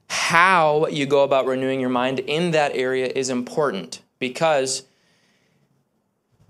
[0.08, 4.84] how you go about renewing your mind in that area is important because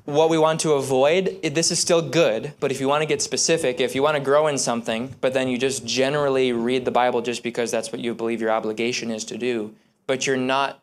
[0.05, 3.21] what we want to avoid, this is still good, but if you want to get
[3.21, 6.91] specific, if you want to grow in something, but then you just generally read the
[6.91, 9.75] Bible just because that's what you believe your obligation is to do,
[10.07, 10.83] but you're not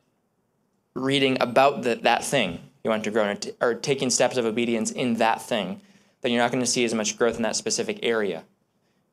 [0.95, 4.45] reading about the, that thing you want to grow in, or, or taking steps of
[4.45, 5.81] obedience in that thing,
[6.21, 8.43] then you're not going to see as much growth in that specific area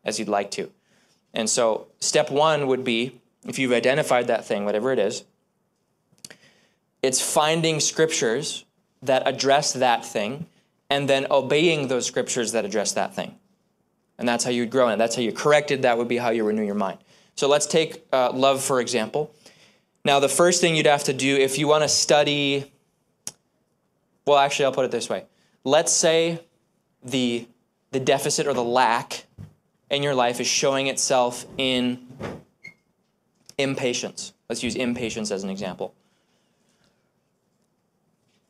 [0.04, 0.70] as you'd like to.
[1.34, 5.24] And so, step one would be if you've identified that thing, whatever it is,
[7.02, 8.64] it's finding scriptures
[9.02, 10.46] that address that thing
[10.88, 13.34] and then obeying those scriptures that address that thing.
[14.18, 14.96] And that's how you'd grow in it.
[14.98, 15.82] That's how you corrected.
[15.82, 16.98] That would be how you renew your mind.
[17.34, 19.34] So let's take uh, love, for example.
[20.04, 22.72] Now, the first thing you'd have to do if you want to study,
[24.26, 25.24] well, actually, I'll put it this way.
[25.64, 26.40] Let's say
[27.04, 27.46] the,
[27.92, 29.26] the deficit or the lack
[29.90, 32.06] in your life is showing itself in
[33.58, 34.32] impatience.
[34.48, 35.94] Let's use impatience as an example.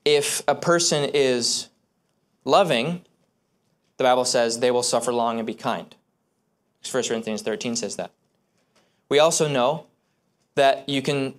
[0.05, 1.68] If a person is
[2.44, 3.03] loving,
[3.98, 5.94] the Bible says they will suffer long and be kind.
[6.90, 8.11] 1 Corinthians 13 says that.
[9.09, 9.86] We also know
[10.55, 11.34] that you can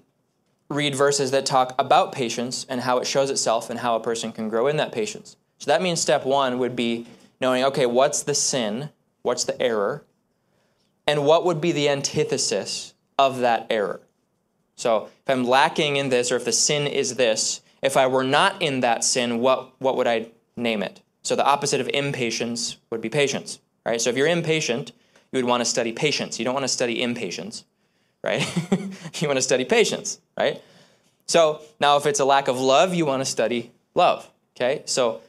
[0.73, 4.31] read verses that talk about patience and how it shows itself and how a person
[4.31, 5.37] can grow in that patience.
[5.57, 7.07] So that means step one would be
[7.39, 8.89] knowing, okay, what's the sin?
[9.21, 10.03] What's the error?
[11.07, 14.01] And what would be the antithesis of that error?
[14.75, 18.23] So if I'm lacking in this, or if the sin is this, if I were
[18.23, 21.01] not in that sin, what, what would I name it?
[21.21, 24.01] So the opposite of impatience would be patience, right?
[24.01, 24.91] So if you're impatient,
[25.31, 26.39] you would want to study patience.
[26.39, 27.65] You don't want to study impatience,
[28.23, 28.41] right?
[29.21, 30.61] you want to study patience, right?
[31.25, 34.83] So now if it's a lack of love, you want to study love, okay?
[34.85, 35.21] So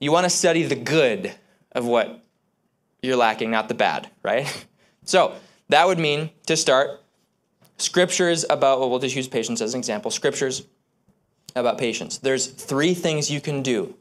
[0.00, 1.34] you want to study the good
[1.72, 2.24] of what
[3.02, 4.66] you're lacking, not the bad, right?
[5.04, 5.32] So
[5.70, 7.00] that would mean to start
[7.78, 10.10] scriptures about, well, we'll just use patience as an example.
[10.10, 10.66] Scriptures
[11.56, 12.18] about patience.
[12.18, 13.94] There's three things you can do.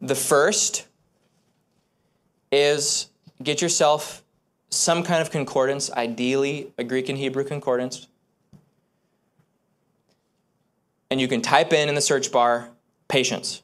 [0.00, 0.86] The first
[2.52, 3.08] is
[3.42, 4.21] get yourself
[4.72, 8.08] some kind of concordance, ideally a Greek and Hebrew concordance.
[11.10, 12.70] And you can type in in the search bar
[13.06, 13.62] patience.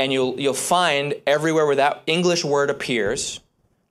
[0.00, 3.40] And you'll, you'll find everywhere where that English word appears,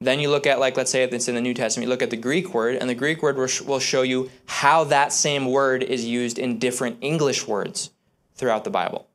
[0.01, 2.09] then you look at, like, let's say it's in the New Testament, you look at
[2.09, 5.45] the Greek word, and the Greek word will sh- will show you how that same
[5.45, 7.91] word is used in different English words
[8.35, 9.07] throughout the Bible.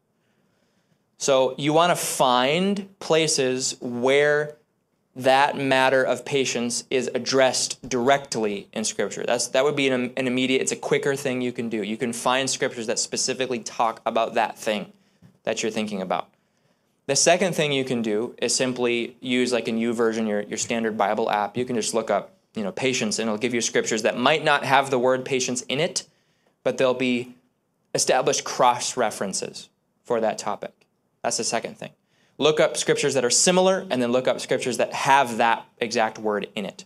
[1.17, 4.57] So you want to find places where
[5.17, 9.25] that matter of patience is addressed directly in Scripture.
[9.25, 10.61] That's that would be an, an immediate.
[10.61, 11.83] It's a quicker thing you can do.
[11.83, 14.93] You can find scriptures that specifically talk about that thing
[15.45, 16.29] that you're thinking about.
[17.07, 20.57] The second thing you can do is simply use like a new version, your, your
[20.57, 21.57] standard Bible app.
[21.57, 24.43] You can just look up, you know, patience and it'll give you scriptures that might
[24.43, 26.09] not have the word patience in it,
[26.63, 27.35] but they'll be
[27.95, 29.69] established cross references
[30.03, 30.87] for that topic.
[31.23, 31.91] That's the second thing.
[32.39, 36.19] Look up scriptures that are similar and then look up scriptures that have that exact
[36.19, 36.85] word in it.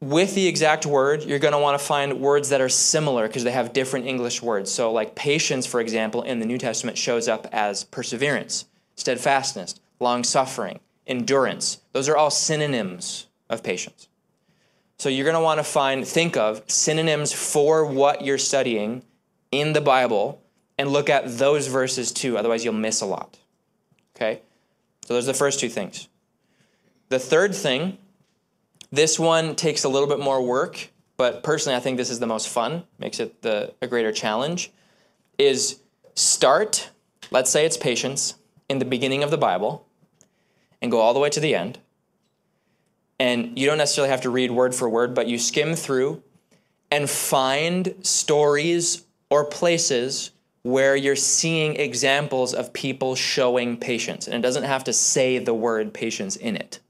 [0.00, 3.44] With the exact word, you're going to want to find words that are similar because
[3.44, 4.70] they have different English words.
[4.70, 8.66] So, like patience, for example, in the New Testament shows up as perseverance,
[8.96, 11.80] steadfastness, long suffering, endurance.
[11.92, 14.08] Those are all synonyms of patience.
[14.98, 19.04] So, you're going to want to find, think of synonyms for what you're studying
[19.50, 20.43] in the Bible
[20.78, 22.36] and look at those verses too.
[22.36, 23.38] Otherwise, you'll miss a lot.
[24.16, 24.40] Okay?
[25.06, 26.08] So, those are the first two things.
[27.08, 27.98] The third thing,
[28.90, 32.26] this one takes a little bit more work, but personally, I think this is the
[32.26, 34.72] most fun, makes it the, a greater challenge,
[35.38, 35.80] is
[36.14, 36.90] start,
[37.30, 38.34] let's say it's patience,
[38.68, 39.86] in the beginning of the Bible,
[40.80, 41.78] and go all the way to the end.
[43.18, 46.22] And you don't necessarily have to read word for word, but you skim through
[46.90, 50.30] and find stories or places
[50.64, 54.26] where you're seeing examples of people showing patience.
[54.26, 56.80] And it doesn't have to say the word patience in it.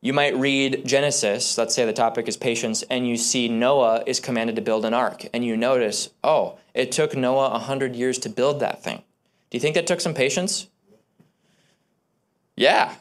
[0.00, 4.20] You might read Genesis, let's say the topic is patience, and you see Noah is
[4.20, 5.26] commanded to build an ark.
[5.32, 9.02] And you notice, oh, it took Noah 100 years to build that thing.
[9.50, 10.68] Do you think that took some patience?
[12.56, 12.94] Yeah.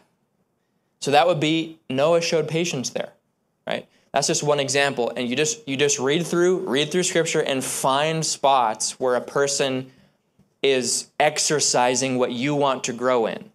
[1.00, 3.14] So that would be Noah showed patience there,
[3.68, 3.88] right?
[4.14, 5.12] That's just one example.
[5.16, 9.22] And you just you just read through, read through scripture and find spots where a
[9.22, 9.92] person
[10.62, 13.52] is exercising what you want to grow in.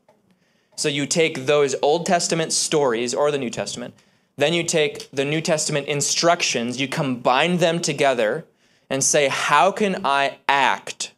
[0.76, 3.94] So you take those Old Testament stories or the New Testament,
[4.36, 8.44] then you take the New Testament instructions, you combine them together
[8.90, 11.12] and say, how can I act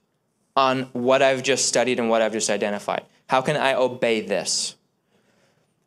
[0.57, 3.05] on what I've just studied and what I've just identified?
[3.29, 4.77] How can I obey this?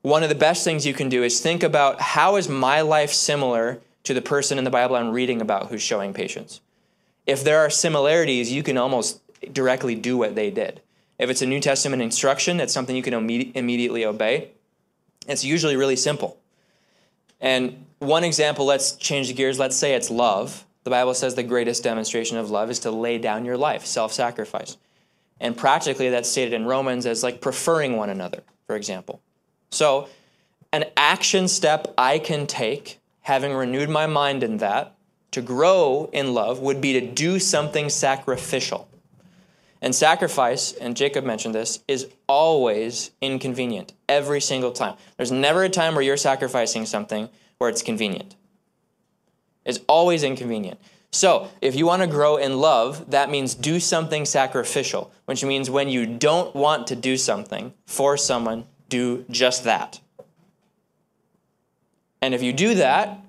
[0.02, 3.12] One of the best things you can do is think about how is my life
[3.12, 6.60] similar to the person in the Bible I'm reading about who's showing patience?
[7.28, 9.22] If there are similarities, you can almost
[9.54, 10.82] directly do what they did.
[11.20, 14.50] If it's a New Testament instruction, it's something you can imme- immediately obey.
[15.28, 16.38] It's usually really simple.
[17.40, 19.60] And one example, let's change the gears.
[19.60, 20.66] Let's say it's love.
[20.84, 24.12] The Bible says the greatest demonstration of love is to lay down your life, self
[24.14, 24.78] sacrifice.
[25.40, 29.22] And practically, that's stated in Romans as like preferring one another, for example.
[29.72, 30.10] So,
[30.74, 34.96] an action step I can take, having renewed my mind in that,
[35.32, 38.88] to grow in love would be to do something sacrificial.
[39.82, 44.96] And sacrifice, and Jacob mentioned this, is always inconvenient every single time.
[45.18, 48.36] There's never a time where you're sacrificing something where it's convenient.
[49.66, 50.80] It's always inconvenient.
[51.12, 55.70] So, if you want to grow in love, that means do something sacrificial, which means
[55.70, 60.00] when you don't want to do something for someone, do just that.
[62.22, 63.20] And if you do that,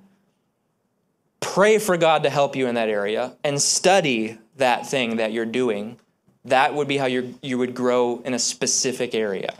[1.41, 5.47] pray for God to help you in that area and study that thing that you're
[5.47, 5.99] doing
[6.45, 9.55] that would be how you you would grow in a specific area.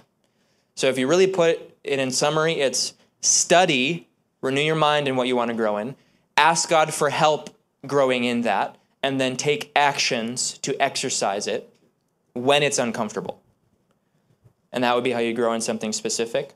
[0.75, 4.09] So if you really put it in summary, it's study,
[4.41, 5.95] renew your mind in what you want to grow in,
[6.37, 7.51] ask God for help
[7.87, 11.73] growing in that, and then take actions to exercise it
[12.35, 13.41] when it's uncomfortable.
[14.73, 16.55] And that would be how you grow in something specific.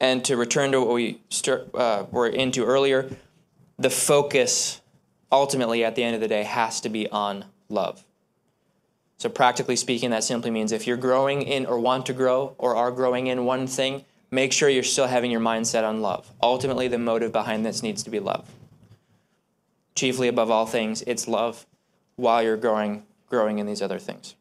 [0.00, 1.20] And to return to what we
[1.74, 3.10] uh, were into earlier,
[3.78, 4.80] the focus
[5.30, 8.04] ultimately at the end of the day has to be on love.
[9.16, 12.76] So, practically speaking, that simply means if you're growing in or want to grow or
[12.76, 16.30] are growing in one thing, make sure you're still having your mindset on love.
[16.42, 18.48] Ultimately, the motive behind this needs to be love.
[19.94, 21.64] Chiefly above all things, it's love
[22.16, 24.34] while you're growing growing in these other things.